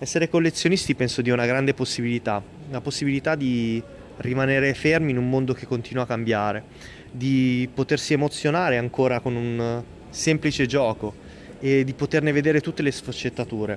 Essere 0.00 0.28
collezionisti 0.28 0.94
penso 0.94 1.22
dia 1.22 1.32
una 1.32 1.44
grande 1.44 1.74
possibilità, 1.74 2.40
la 2.70 2.80
possibilità 2.80 3.34
di 3.34 3.82
rimanere 4.18 4.72
fermi 4.74 5.10
in 5.10 5.18
un 5.18 5.28
mondo 5.28 5.54
che 5.54 5.66
continua 5.66 6.04
a 6.04 6.06
cambiare, 6.06 6.62
di 7.10 7.68
potersi 7.74 8.12
emozionare 8.12 8.78
ancora 8.78 9.18
con 9.18 9.34
un 9.34 9.82
semplice 10.08 10.66
gioco 10.66 11.12
e 11.58 11.82
di 11.82 11.94
poterne 11.94 12.30
vedere 12.30 12.60
tutte 12.60 12.82
le 12.82 12.92
sfaccettature. 12.92 13.76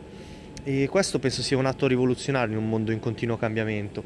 E 0.63 0.88
questo 0.91 1.17
penso 1.17 1.41
sia 1.41 1.57
un 1.57 1.65
atto 1.65 1.88
rivoluzionario 1.88 2.55
in 2.55 2.62
un 2.62 2.69
mondo 2.69 2.91
in 2.91 2.99
continuo 2.99 3.36
cambiamento, 3.38 4.03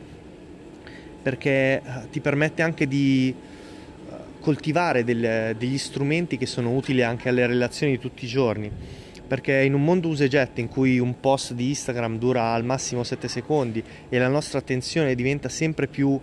perché 1.21 1.49
eh, 1.49 1.82
ti 2.12 2.21
permette 2.21 2.62
anche 2.62 2.88
di 2.88 3.36
eh, 3.36 4.13
coltivare 4.39 5.04
del, 5.04 5.54
degli 5.58 5.78
strumenti 5.78 6.38
che 6.38 6.45
sono 6.45 6.73
utili 6.73 7.04
anche 7.04 7.28
alle 7.28 7.45
relazioni 7.45 7.91
di 7.91 7.99
tutti 7.99 8.23
i 8.23 8.30
giorni. 8.30 9.04
Perché 9.28 9.64
in 9.64 9.74
un 9.74 9.84
mondo 9.84 10.08
usa 10.08 10.26
e 10.26 10.50
in 10.56 10.68
cui 10.68 11.00
un 11.00 11.20
post 11.20 11.54
di 11.54 11.70
Instagram 11.70 12.18
dura 12.18 12.54
al 12.54 12.64
massimo 12.64 13.04
7 13.04 13.28
secondi 13.28 13.84
e 14.08 14.18
la 14.20 14.28
nostra 14.28 14.60
attenzione 14.60 15.16
diventa 15.16 15.50
sempre 15.50 15.88
più 15.88 16.20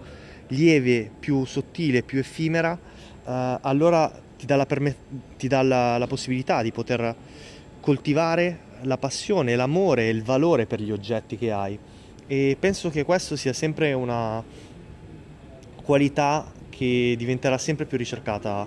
lieve, 0.48 1.10
più 1.18 1.44
sottile, 1.44 2.02
più 2.02 2.18
effimera, 2.18 2.78
eh, 3.26 3.58
allora 3.60 4.10
ti 4.36 4.46
dà, 4.46 4.56
la, 4.56 4.66
perme- 4.66 4.96
ti 5.36 5.48
dà 5.48 5.62
la, 5.62 5.98
la 5.98 6.06
possibilità 6.06 6.62
di 6.62 6.70
poter 6.70 7.14
coltivare 7.80 8.70
la 8.82 8.98
passione, 8.98 9.54
l'amore 9.56 10.04
e 10.04 10.10
il 10.10 10.22
valore 10.22 10.66
per 10.66 10.80
gli 10.80 10.90
oggetti 10.90 11.36
che 11.36 11.50
hai. 11.50 11.78
E 12.26 12.56
penso 12.58 12.90
che 12.90 13.04
questo 13.04 13.36
sia 13.36 13.52
sempre 13.52 13.92
una 13.92 14.42
qualità 15.82 16.50
che 16.70 17.14
diventerà 17.16 17.58
sempre 17.58 17.84
più 17.84 17.98
ricercata 17.98 18.66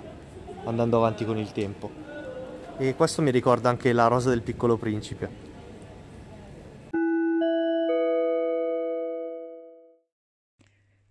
andando 0.65 0.98
avanti 0.98 1.26
con 1.26 1.38
il 1.38 1.52
tempo. 1.52 2.05
E 2.77 2.93
questo 2.95 3.21
mi 3.21 3.31
ricorda 3.31 3.69
anche 3.69 3.93
la 3.93 4.07
rosa 4.07 4.29
del 4.29 4.41
piccolo 4.41 4.75
principe. 4.75 5.53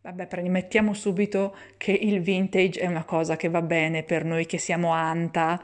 Vabbè, 0.02 0.26
premettiamo 0.26 0.92
subito 0.92 1.56
che 1.78 1.92
il 1.92 2.20
vintage 2.20 2.78
è 2.78 2.86
una 2.86 3.04
cosa 3.04 3.36
che 3.36 3.48
va 3.48 3.62
bene 3.62 4.02
per 4.02 4.26
noi 4.26 4.44
che 4.44 4.58
siamo 4.58 4.92
anta, 4.92 5.62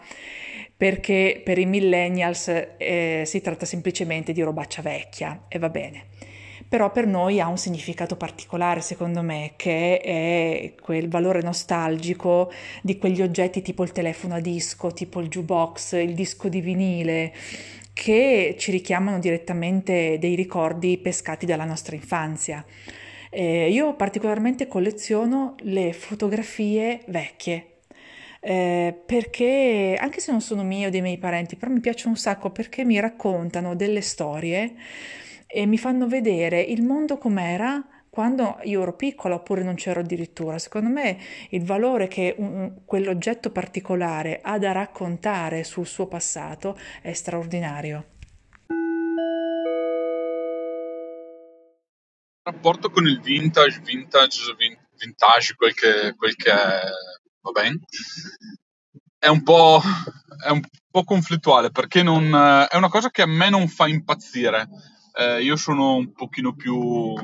perché 0.74 1.42
per 1.44 1.58
i 1.58 1.66
millennials 1.66 2.48
eh, 2.78 3.24
si 3.26 3.40
tratta 3.42 3.66
semplicemente 3.66 4.32
di 4.32 4.40
robaccia 4.40 4.80
vecchia 4.80 5.44
e 5.46 5.58
va 5.58 5.68
bene. 5.68 6.06
Però 6.70 6.92
per 6.92 7.04
noi 7.04 7.40
ha 7.40 7.48
un 7.48 7.59
significato 7.59 8.14
particolare, 8.14 8.80
secondo 8.80 9.22
me, 9.22 9.54
che 9.56 9.98
è 9.98 10.74
quel 10.80 11.09
valore 11.09 11.42
nostalgico 11.42 12.52
di 12.80 12.96
quegli 12.96 13.22
oggetti 13.22 13.61
tipo 13.61 13.83
il 13.83 13.90
telefono 13.90 14.37
a 14.37 14.40
disco, 14.40 14.92
tipo 14.92 15.18
il 15.18 15.26
jukebox, 15.26 15.94
il 15.94 16.14
disco 16.14 16.48
di 16.48 16.61
vinile, 16.61 17.33
che 17.92 18.54
ci 18.56 18.70
richiamano 18.70 19.18
direttamente 19.18 20.16
dei 20.20 20.37
ricordi 20.37 20.96
pescati 20.98 21.44
dalla 21.44 21.64
nostra 21.64 21.96
infanzia. 21.96 22.64
Eh, 23.30 23.68
io 23.68 23.94
particolarmente 23.96 24.68
colleziono 24.68 25.56
le 25.62 25.92
fotografie 25.92 27.00
vecchie. 27.09 27.78
Eh, 28.38 28.94
perché 29.04 29.96
anche 29.98 30.20
se 30.20 30.30
non 30.30 30.40
sono 30.40 30.62
mie 30.62 30.87
o 30.87 30.90
dei 30.90 31.02
miei 31.02 31.18
parenti, 31.18 31.56
però 31.56 31.72
mi 31.72 31.80
piacciono 31.80 32.11
un 32.11 32.16
sacco 32.16 32.50
perché 32.50 32.85
mi 32.85 33.00
raccontano 33.00 33.74
delle 33.74 34.02
storie 34.02 34.74
e 35.52 35.66
mi 35.66 35.78
fanno 35.78 36.06
vedere 36.06 36.60
il 36.60 36.82
mondo 36.82 37.18
com'era 37.18 37.84
quando 38.08 38.58
io 38.64 38.82
ero 38.82 38.94
piccola 38.94 39.36
oppure 39.36 39.62
non 39.62 39.74
c'ero 39.74 40.00
addirittura. 40.00 40.58
Secondo 40.58 40.88
me 40.90 41.18
il 41.50 41.64
valore 41.64 42.08
che 42.08 42.34
un, 42.38 42.82
quell'oggetto 42.84 43.50
particolare 43.50 44.40
ha 44.42 44.58
da 44.58 44.72
raccontare 44.72 45.64
sul 45.64 45.86
suo 45.86 46.06
passato 46.06 46.78
è 47.02 47.12
straordinario. 47.12 48.18
rapporto 52.42 52.90
con 52.90 53.06
il 53.06 53.20
vintage, 53.20 53.80
vintage, 53.80 54.54
vintage, 54.98 55.54
quel 55.54 55.74
che, 55.74 56.14
quel 56.16 56.34
che 56.34 56.50
è, 56.50 56.80
va 57.40 57.50
bene, 57.52 57.80
è 59.18 59.28
un 59.28 59.42
po', 59.42 59.80
è 60.44 60.50
un 60.50 60.60
po' 60.90 61.04
conflittuale 61.04 61.70
perché 61.70 62.02
non, 62.02 62.34
è 62.70 62.76
una 62.76 62.88
cosa 62.88 63.10
che 63.10 63.22
a 63.22 63.26
me 63.26 63.50
non 63.50 63.68
fa 63.68 63.86
impazzire. 63.86 64.68
Eh, 65.14 65.42
io 65.42 65.57
sono 65.57 65.96
un 65.96 66.12
pochino 66.12 66.55
più 66.55 67.14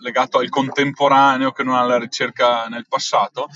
legato 0.00 0.38
al 0.38 0.48
contemporaneo 0.48 1.52
che 1.52 1.62
non 1.62 1.74
alla 1.74 1.98
ricerca 1.98 2.66
nel 2.66 2.86
passato, 2.88 3.46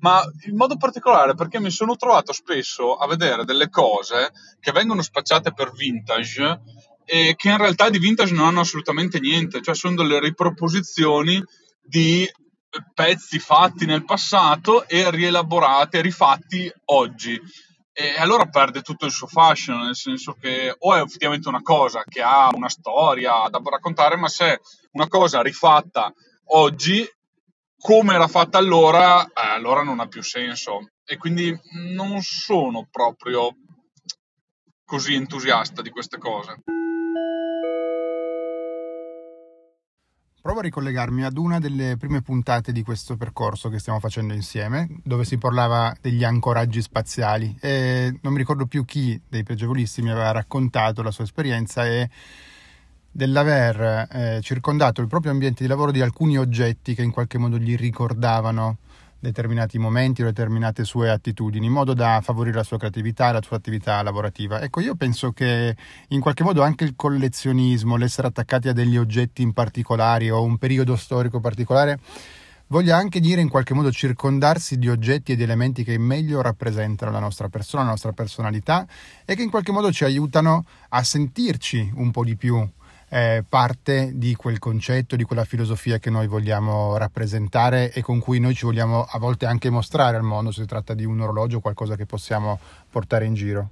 ma 0.00 0.22
in 0.46 0.56
modo 0.56 0.76
particolare 0.76 1.34
perché 1.34 1.60
mi 1.60 1.70
sono 1.70 1.96
trovato 1.96 2.32
spesso 2.32 2.94
a 2.94 3.06
vedere 3.06 3.44
delle 3.44 3.68
cose 3.68 4.30
che 4.60 4.72
vengono 4.72 5.02
spacciate 5.02 5.52
per 5.52 5.72
vintage 5.72 6.60
e 7.04 7.34
che 7.36 7.48
in 7.48 7.56
realtà 7.56 7.90
di 7.90 7.98
vintage 7.98 8.34
non 8.34 8.46
hanno 8.46 8.60
assolutamente 8.60 9.18
niente, 9.18 9.62
cioè 9.62 9.74
sono 9.74 9.96
delle 9.96 10.20
riproposizioni 10.20 11.42
di 11.82 12.28
pezzi 12.94 13.38
fatti 13.38 13.86
nel 13.86 14.04
passato 14.04 14.86
e 14.86 15.10
rielaborati, 15.10 16.00
rifatti 16.02 16.70
oggi. 16.86 17.40
E 18.00 18.16
allora 18.16 18.46
perde 18.46 18.82
tutto 18.82 19.06
il 19.06 19.10
suo 19.10 19.26
fascino, 19.26 19.82
nel 19.82 19.96
senso 19.96 20.34
che 20.34 20.72
o 20.78 20.94
è 20.94 21.02
effettivamente 21.02 21.48
una 21.48 21.62
cosa 21.62 22.04
che 22.04 22.22
ha 22.22 22.48
una 22.54 22.68
storia 22.68 23.48
da 23.50 23.60
raccontare, 23.64 24.14
ma 24.14 24.28
se 24.28 24.52
è 24.52 24.60
una 24.92 25.08
cosa 25.08 25.42
rifatta 25.42 26.14
oggi, 26.50 27.04
come 27.76 28.14
era 28.14 28.28
fatta 28.28 28.56
allora, 28.56 29.24
eh, 29.24 29.30
allora 29.34 29.82
non 29.82 29.98
ha 29.98 30.06
più 30.06 30.22
senso. 30.22 30.92
E 31.04 31.16
quindi 31.16 31.52
non 31.96 32.20
sono 32.20 32.86
proprio 32.88 33.56
così 34.84 35.14
entusiasta 35.14 35.82
di 35.82 35.90
queste 35.90 36.18
cose. 36.18 36.62
Provo 40.40 40.60
a 40.60 40.62
ricollegarmi 40.62 41.24
ad 41.24 41.36
una 41.36 41.58
delle 41.58 41.96
prime 41.98 42.22
puntate 42.22 42.70
di 42.70 42.84
questo 42.84 43.16
percorso 43.16 43.68
che 43.68 43.80
stiamo 43.80 43.98
facendo 43.98 44.34
insieme, 44.34 44.88
dove 45.02 45.24
si 45.24 45.36
parlava 45.36 45.94
degli 46.00 46.22
ancoraggi 46.22 46.80
spaziali. 46.80 47.56
E 47.60 48.16
non 48.22 48.32
mi 48.32 48.38
ricordo 48.38 48.66
più 48.66 48.84
chi 48.84 49.20
dei 49.28 49.42
pregevolisti 49.42 50.00
mi 50.00 50.10
aveva 50.10 50.30
raccontato 50.30 51.02
la 51.02 51.10
sua 51.10 51.24
esperienza 51.24 51.84
e 51.86 52.08
dell'aver 53.10 54.08
eh, 54.10 54.40
circondato 54.40 55.00
il 55.00 55.08
proprio 55.08 55.32
ambiente 55.32 55.64
di 55.64 55.68
lavoro 55.68 55.90
di 55.90 56.00
alcuni 56.00 56.38
oggetti 56.38 56.94
che 56.94 57.02
in 57.02 57.10
qualche 57.10 57.36
modo 57.36 57.58
gli 57.58 57.74
ricordavano 57.74 58.78
determinati 59.20 59.78
momenti 59.78 60.22
o 60.22 60.26
determinate 60.26 60.84
sue 60.84 61.10
attitudini 61.10 61.66
in 61.66 61.72
modo 61.72 61.94
da 61.94 62.20
favorire 62.22 62.56
la 62.56 62.62
sua 62.62 62.78
creatività 62.78 63.28
e 63.28 63.32
la 63.32 63.42
sua 63.42 63.56
attività 63.56 64.00
lavorativa. 64.02 64.60
Ecco, 64.60 64.80
io 64.80 64.94
penso 64.94 65.32
che 65.32 65.76
in 66.08 66.20
qualche 66.20 66.44
modo 66.44 66.62
anche 66.62 66.84
il 66.84 66.94
collezionismo, 66.94 67.96
l'essere 67.96 68.28
attaccati 68.28 68.68
a 68.68 68.72
degli 68.72 68.96
oggetti 68.96 69.42
in 69.42 69.52
particolare 69.52 70.30
o 70.30 70.42
un 70.42 70.56
periodo 70.58 70.96
storico 70.96 71.40
particolare 71.40 71.98
voglia 72.68 72.96
anche 72.96 73.20
dire 73.20 73.40
in 73.40 73.48
qualche 73.48 73.74
modo 73.74 73.90
circondarsi 73.90 74.78
di 74.78 74.88
oggetti 74.88 75.32
ed 75.32 75.40
elementi 75.40 75.84
che 75.84 75.98
meglio 75.98 76.42
rappresentano 76.42 77.10
la 77.10 77.18
nostra 77.18 77.48
persona, 77.48 77.82
la 77.82 77.90
nostra 77.90 78.12
personalità 78.12 78.86
e 79.24 79.34
che 79.34 79.42
in 79.42 79.50
qualche 79.50 79.72
modo 79.72 79.90
ci 79.90 80.04
aiutano 80.04 80.66
a 80.90 81.02
sentirci 81.02 81.92
un 81.94 82.10
po' 82.10 82.24
di 82.24 82.36
più 82.36 82.68
eh, 83.08 83.44
parte 83.48 84.12
di 84.14 84.34
quel 84.34 84.58
concetto, 84.58 85.16
di 85.16 85.24
quella 85.24 85.44
filosofia 85.44 85.98
che 85.98 86.10
noi 86.10 86.26
vogliamo 86.26 86.96
rappresentare 86.96 87.92
e 87.92 88.02
con 88.02 88.18
cui 88.18 88.38
noi 88.38 88.54
ci 88.54 88.64
vogliamo 88.64 89.06
a 89.08 89.18
volte 89.18 89.46
anche 89.46 89.70
mostrare 89.70 90.16
al 90.16 90.22
mondo, 90.22 90.50
se 90.50 90.62
si 90.62 90.66
tratta 90.66 90.94
di 90.94 91.04
un 91.04 91.20
orologio 91.20 91.58
o 91.58 91.60
qualcosa 91.60 91.96
che 91.96 92.06
possiamo 92.06 92.58
portare 92.90 93.24
in 93.24 93.34
giro. 93.34 93.70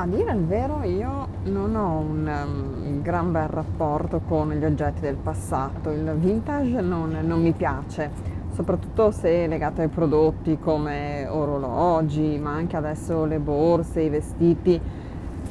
A 0.00 0.06
dire 0.06 0.30
il 0.30 0.44
vero 0.44 0.84
io 0.84 1.26
non 1.46 1.74
ho 1.74 1.98
un 1.98 2.24
um, 2.24 3.02
gran 3.02 3.32
bel 3.32 3.48
rapporto 3.48 4.20
con 4.20 4.52
gli 4.52 4.64
oggetti 4.64 5.00
del 5.00 5.16
passato, 5.16 5.90
il 5.90 6.14
vintage 6.16 6.80
non, 6.80 7.18
non 7.24 7.42
mi 7.42 7.52
piace 7.52 8.37
soprattutto 8.58 9.12
se 9.12 9.46
legato 9.46 9.82
ai 9.82 9.88
prodotti 9.88 10.58
come 10.58 11.28
orologi, 11.28 12.40
ma 12.40 12.54
anche 12.54 12.76
adesso 12.76 13.24
le 13.24 13.38
borse, 13.38 14.00
i 14.00 14.08
vestiti. 14.08 14.80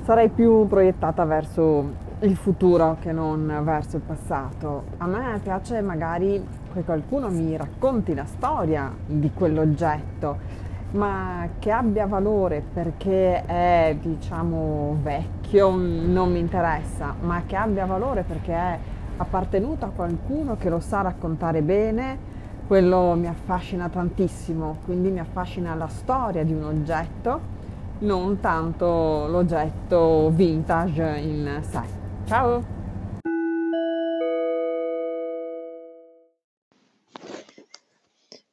Sarei 0.04 0.28
più 0.28 0.68
proiettata 0.68 1.24
verso 1.24 2.06
il 2.20 2.36
futuro 2.36 2.98
che 3.00 3.14
non 3.14 3.62
verso 3.64 3.96
il 3.96 4.02
passato. 4.02 4.84
A 4.98 5.06
me 5.08 5.40
piace 5.42 5.80
magari 5.80 6.46
che 6.74 6.84
qualcuno 6.84 7.30
mi 7.30 7.56
racconti 7.56 8.14
la 8.14 8.26
storia 8.26 8.94
di 9.06 9.32
quell'oggetto, 9.34 10.38
ma 10.92 11.48
che 11.60 11.72
abbia 11.72 12.08
valore 12.08 12.62
perché 12.74 13.46
è, 13.46 13.96
diciamo, 14.02 14.98
vecchio 15.02 15.70
non 15.72 16.30
mi 16.30 16.40
interessa, 16.40 17.16
ma 17.22 17.44
che 17.46 17.56
abbia 17.56 17.86
valore 17.86 18.24
perché 18.24 18.54
è 18.54 18.78
appartenuto 19.16 19.86
a 19.86 19.92
qualcuno 19.96 20.58
che 20.58 20.70
lo 20.70 20.82
sa 20.82 21.02
raccontare 21.02 21.62
bene 21.62 22.36
quello 22.68 23.14
mi 23.14 23.28
affascina 23.28 23.88
tantissimo, 23.88 24.80
quindi 24.84 25.10
mi 25.10 25.20
affascina 25.20 25.74
la 25.74 25.88
storia 25.88 26.44
di 26.44 26.52
un 26.52 26.64
oggetto, 26.64 27.56
non 28.00 28.42
tanto 28.42 29.26
l'oggetto 29.28 30.30
vintage 30.34 31.18
in 31.20 31.62
sé. 31.64 31.82
Ciao! 32.26 32.76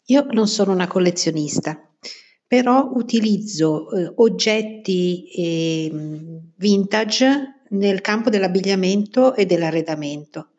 Io 0.07 0.27
non 0.31 0.47
sono 0.47 0.71
una 0.71 0.87
collezionista, 0.87 1.77
però 2.47 2.91
utilizzo 2.95 3.91
eh, 3.91 4.13
oggetti 4.17 5.29
eh, 5.35 5.91
vintage 6.55 7.63
nel 7.71 8.01
campo 8.01 8.31
dell'abbigliamento 8.31 9.35
e 9.35 9.45
dell'arredamento. 9.45 10.51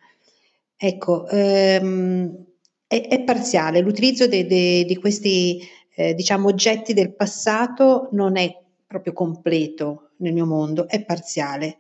Ecco, 0.75 1.25
ehm, 1.29 2.54
è, 2.87 3.07
è 3.07 3.23
parziale, 3.23 3.81
l'utilizzo 3.81 4.27
de, 4.27 4.45
de, 4.45 4.85
di 4.85 4.95
questi 4.97 5.61
eh, 5.95 6.13
diciamo, 6.13 6.47
oggetti 6.47 6.93
del 6.93 7.15
passato 7.15 8.09
non 8.11 8.37
è 8.37 8.53
proprio 8.85 9.13
completo 9.13 10.11
nel 10.17 10.33
mio 10.33 10.45
mondo, 10.45 10.87
è 10.87 11.03
parziale. 11.03 11.77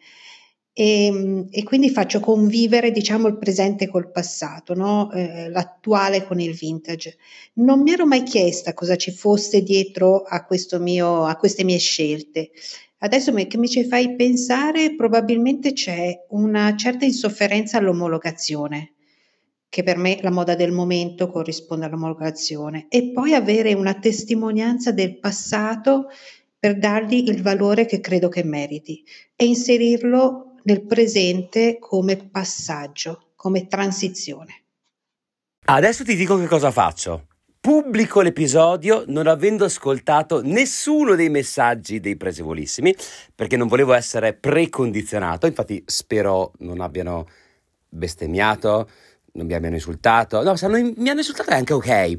E, 0.77 1.45
e 1.51 1.63
quindi 1.63 1.89
faccio 1.89 2.19
convivere, 2.19 2.91
diciamo, 2.91 3.27
il 3.27 3.37
presente 3.37 3.87
col 3.87 4.11
passato, 4.11 4.73
no? 4.73 5.09
eh, 5.13 5.49
l'attuale 5.49 6.25
con 6.25 6.41
il 6.41 6.53
vintage. 6.53 7.17
Non 7.53 7.81
mi 7.81 7.93
ero 7.93 8.05
mai 8.05 8.23
chiesta 8.23 8.73
cosa 8.73 8.97
ci 8.97 9.11
fosse 9.11 9.61
dietro 9.61 10.23
a, 10.23 10.45
mio, 10.79 11.23
a 11.23 11.35
queste 11.37 11.63
mie 11.63 11.77
scelte. 11.77 12.51
Adesso 12.97 13.33
che 13.33 13.57
mi 13.57 13.69
ci 13.69 13.85
fai 13.85 14.15
pensare, 14.15 14.95
probabilmente 14.95 15.71
c'è 15.71 16.25
una 16.29 16.75
certa 16.75 17.05
insofferenza 17.05 17.77
all'omologazione, 17.77 18.94
che 19.75 19.83
per 19.83 19.97
me 19.97 20.19
la 20.21 20.31
moda 20.31 20.55
del 20.55 20.71
momento 20.71 21.27
corrisponde 21.27 21.83
all'omologazione, 21.83 22.85
e 22.87 23.11
poi 23.11 23.33
avere 23.33 23.73
una 23.73 23.93
testimonianza 23.95 24.93
del 24.93 25.19
passato 25.19 26.05
per 26.57 26.77
dargli 26.77 27.27
il 27.27 27.41
valore 27.41 27.85
che 27.85 27.99
credo 27.99 28.29
che 28.29 28.45
meriti 28.45 29.03
e 29.35 29.43
inserirlo 29.43 30.53
nel 30.63 30.85
presente 30.85 31.75
come 31.77 32.15
passaggio, 32.15 33.31
come 33.35 33.67
transizione. 33.67 34.63
Adesso 35.65 36.05
ti 36.05 36.15
dico 36.15 36.39
che 36.39 36.47
cosa 36.47 36.71
faccio. 36.71 37.27
Pubblico 37.59 38.21
l'episodio 38.21 39.03
non 39.07 39.27
avendo 39.27 39.65
ascoltato 39.65 40.41
nessuno 40.41 41.15
dei 41.15 41.29
messaggi 41.29 41.99
dei 41.99 42.15
presevolissimi 42.15 42.95
perché 43.35 43.57
non 43.57 43.67
volevo 43.67 43.91
essere 43.91 44.35
precondizionato. 44.35 45.47
Infatti, 45.47 45.83
spero 45.85 46.53
non 46.59 46.79
abbiano 46.79 47.27
bestemmiato, 47.89 48.87
non 49.35 49.45
mi 49.45 49.53
abbiano 49.53 49.75
insultato. 49.75 50.41
No, 50.43 50.55
se 50.55 50.65
hanno, 50.65 50.77
mi 50.77 51.09
hanno 51.09 51.19
insultato 51.19 51.51
è 51.51 51.55
anche 51.55 51.73
ok. 51.73 52.15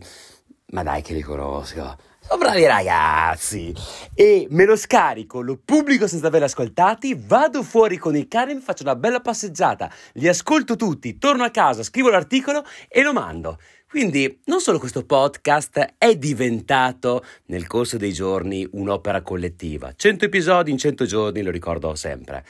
Ma 0.69 0.83
dai, 0.83 1.03
che 1.03 1.13
li 1.13 1.23
conosco. 1.23 1.97
Sono 2.29 2.39
bravi 2.39 2.67
ragazzi! 2.67 3.73
E 4.13 4.49
me 4.51 4.65
lo 4.65 4.75
scarico, 4.75 5.41
lo 5.41 5.61
pubblico 5.65 6.09
senza 6.09 6.27
averli 6.27 6.47
ascoltati, 6.47 7.15
vado 7.17 7.63
fuori 7.63 7.99
con 7.99 8.17
i 8.17 8.27
cani, 8.27 8.59
faccio 8.59 8.83
una 8.83 8.97
bella 8.97 9.21
passeggiata, 9.21 9.89
li 10.15 10.27
ascolto 10.27 10.75
tutti, 10.75 11.19
torno 11.19 11.45
a 11.45 11.51
casa, 11.51 11.85
scrivo 11.85 12.09
l'articolo 12.09 12.65
e 12.89 13.03
lo 13.03 13.13
mando. 13.13 13.61
Quindi 13.89 14.41
non 14.47 14.61
solo 14.61 14.81
questo 14.81 15.05
podcast 15.05 15.95
è 15.99 16.17
diventato 16.17 17.25
nel 17.47 17.69
corso 17.69 17.97
dei 17.97 18.13
giorni 18.13 18.67
un'opera 18.73 19.23
collettiva, 19.23 19.93
100 19.95 20.25
episodi 20.25 20.73
in 20.73 20.79
100 20.79 21.05
giorni, 21.05 21.43
lo 21.43 21.53
ricordo 21.53 21.95
sempre, 21.95 22.45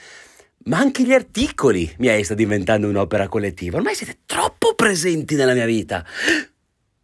ma 0.64 0.78
anche 0.78 1.04
gli 1.04 1.12
articoli 1.12 1.94
mi 1.98 2.24
sta 2.24 2.34
diventando 2.34 2.88
un'opera 2.88 3.28
collettiva, 3.28 3.76
ormai 3.76 3.94
siete 3.94 4.18
troppo 4.26 4.74
presenti 4.74 5.34
nella 5.34 5.54
mia 5.54 5.66
vita. 5.66 6.04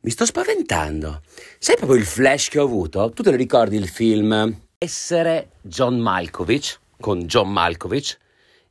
Mi 0.00 0.10
sto 0.10 0.24
spaventando. 0.24 1.22
Sai 1.58 1.76
proprio 1.76 1.96
il 1.96 2.04
flash 2.04 2.48
che 2.48 2.58
ho 2.58 2.64
avuto? 2.64 3.10
Tu 3.12 3.22
te 3.22 3.30
lo 3.30 3.36
ricordi 3.36 3.76
il 3.76 3.88
film 3.88 4.60
Essere 4.76 5.50
John 5.60 5.98
Malkovich 5.98 6.80
con 6.98 7.20
John 7.20 7.52
Malkovich? 7.52 8.18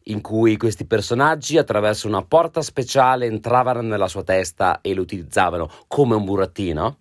In 0.06 0.20
cui 0.20 0.58
questi 0.58 0.86
personaggi 0.86 1.58
attraverso 1.58 2.08
una 2.08 2.24
porta 2.24 2.62
speciale 2.62 3.28
entravano 3.28 3.82
nella 3.82 4.10
sua 4.10 4.24
testa 4.24 4.82
e 4.82 4.94
lo 4.94 5.04
utilizzavano 5.04 5.72
come 5.88 6.16
un 6.16 6.26
burattino? 6.26 6.98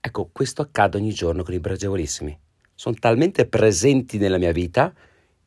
Ecco, 0.00 0.30
questo 0.32 0.62
accade 0.62 0.96
ogni 0.96 1.12
giorno 1.12 1.44
con 1.44 1.54
i 1.54 1.60
pregevolissimi. 1.60 2.36
Sono 2.74 2.96
talmente 2.98 3.46
presenti 3.46 4.18
nella 4.18 4.38
mia 4.38 4.52
vita 4.52 4.92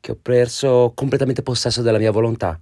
che 0.00 0.12
ho 0.12 0.18
perso 0.20 0.92
completamente 0.94 1.42
possesso 1.42 1.82
della 1.82 1.98
mia 1.98 2.10
volontà. 2.10 2.58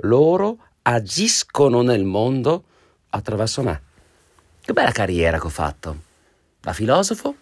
Loro 0.00 0.58
agiscono 0.82 1.82
nel 1.82 2.04
mondo 2.04 2.64
attraverso 3.10 3.62
me. 3.62 3.82
Che 4.60 4.72
bella 4.72 4.92
carriera 4.92 5.38
che 5.38 5.46
ho 5.46 5.50
fatto. 5.50 6.02
Da 6.60 6.72
filosofo 6.72 7.34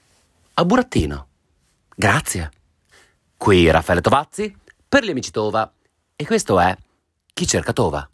a 0.55 0.64
burattino. 0.64 1.27
Grazie. 1.94 2.51
Qui 3.37 3.70
Raffaele 3.70 4.01
Tovazzi 4.01 4.57
per 4.88 5.05
gli 5.05 5.11
amici 5.11 5.31
Tova. 5.31 5.70
E 6.16 6.25
questo 6.25 6.61
è 6.61 6.77
Chi 7.33 7.47
cerca 7.47 7.73
Tova. 7.73 8.09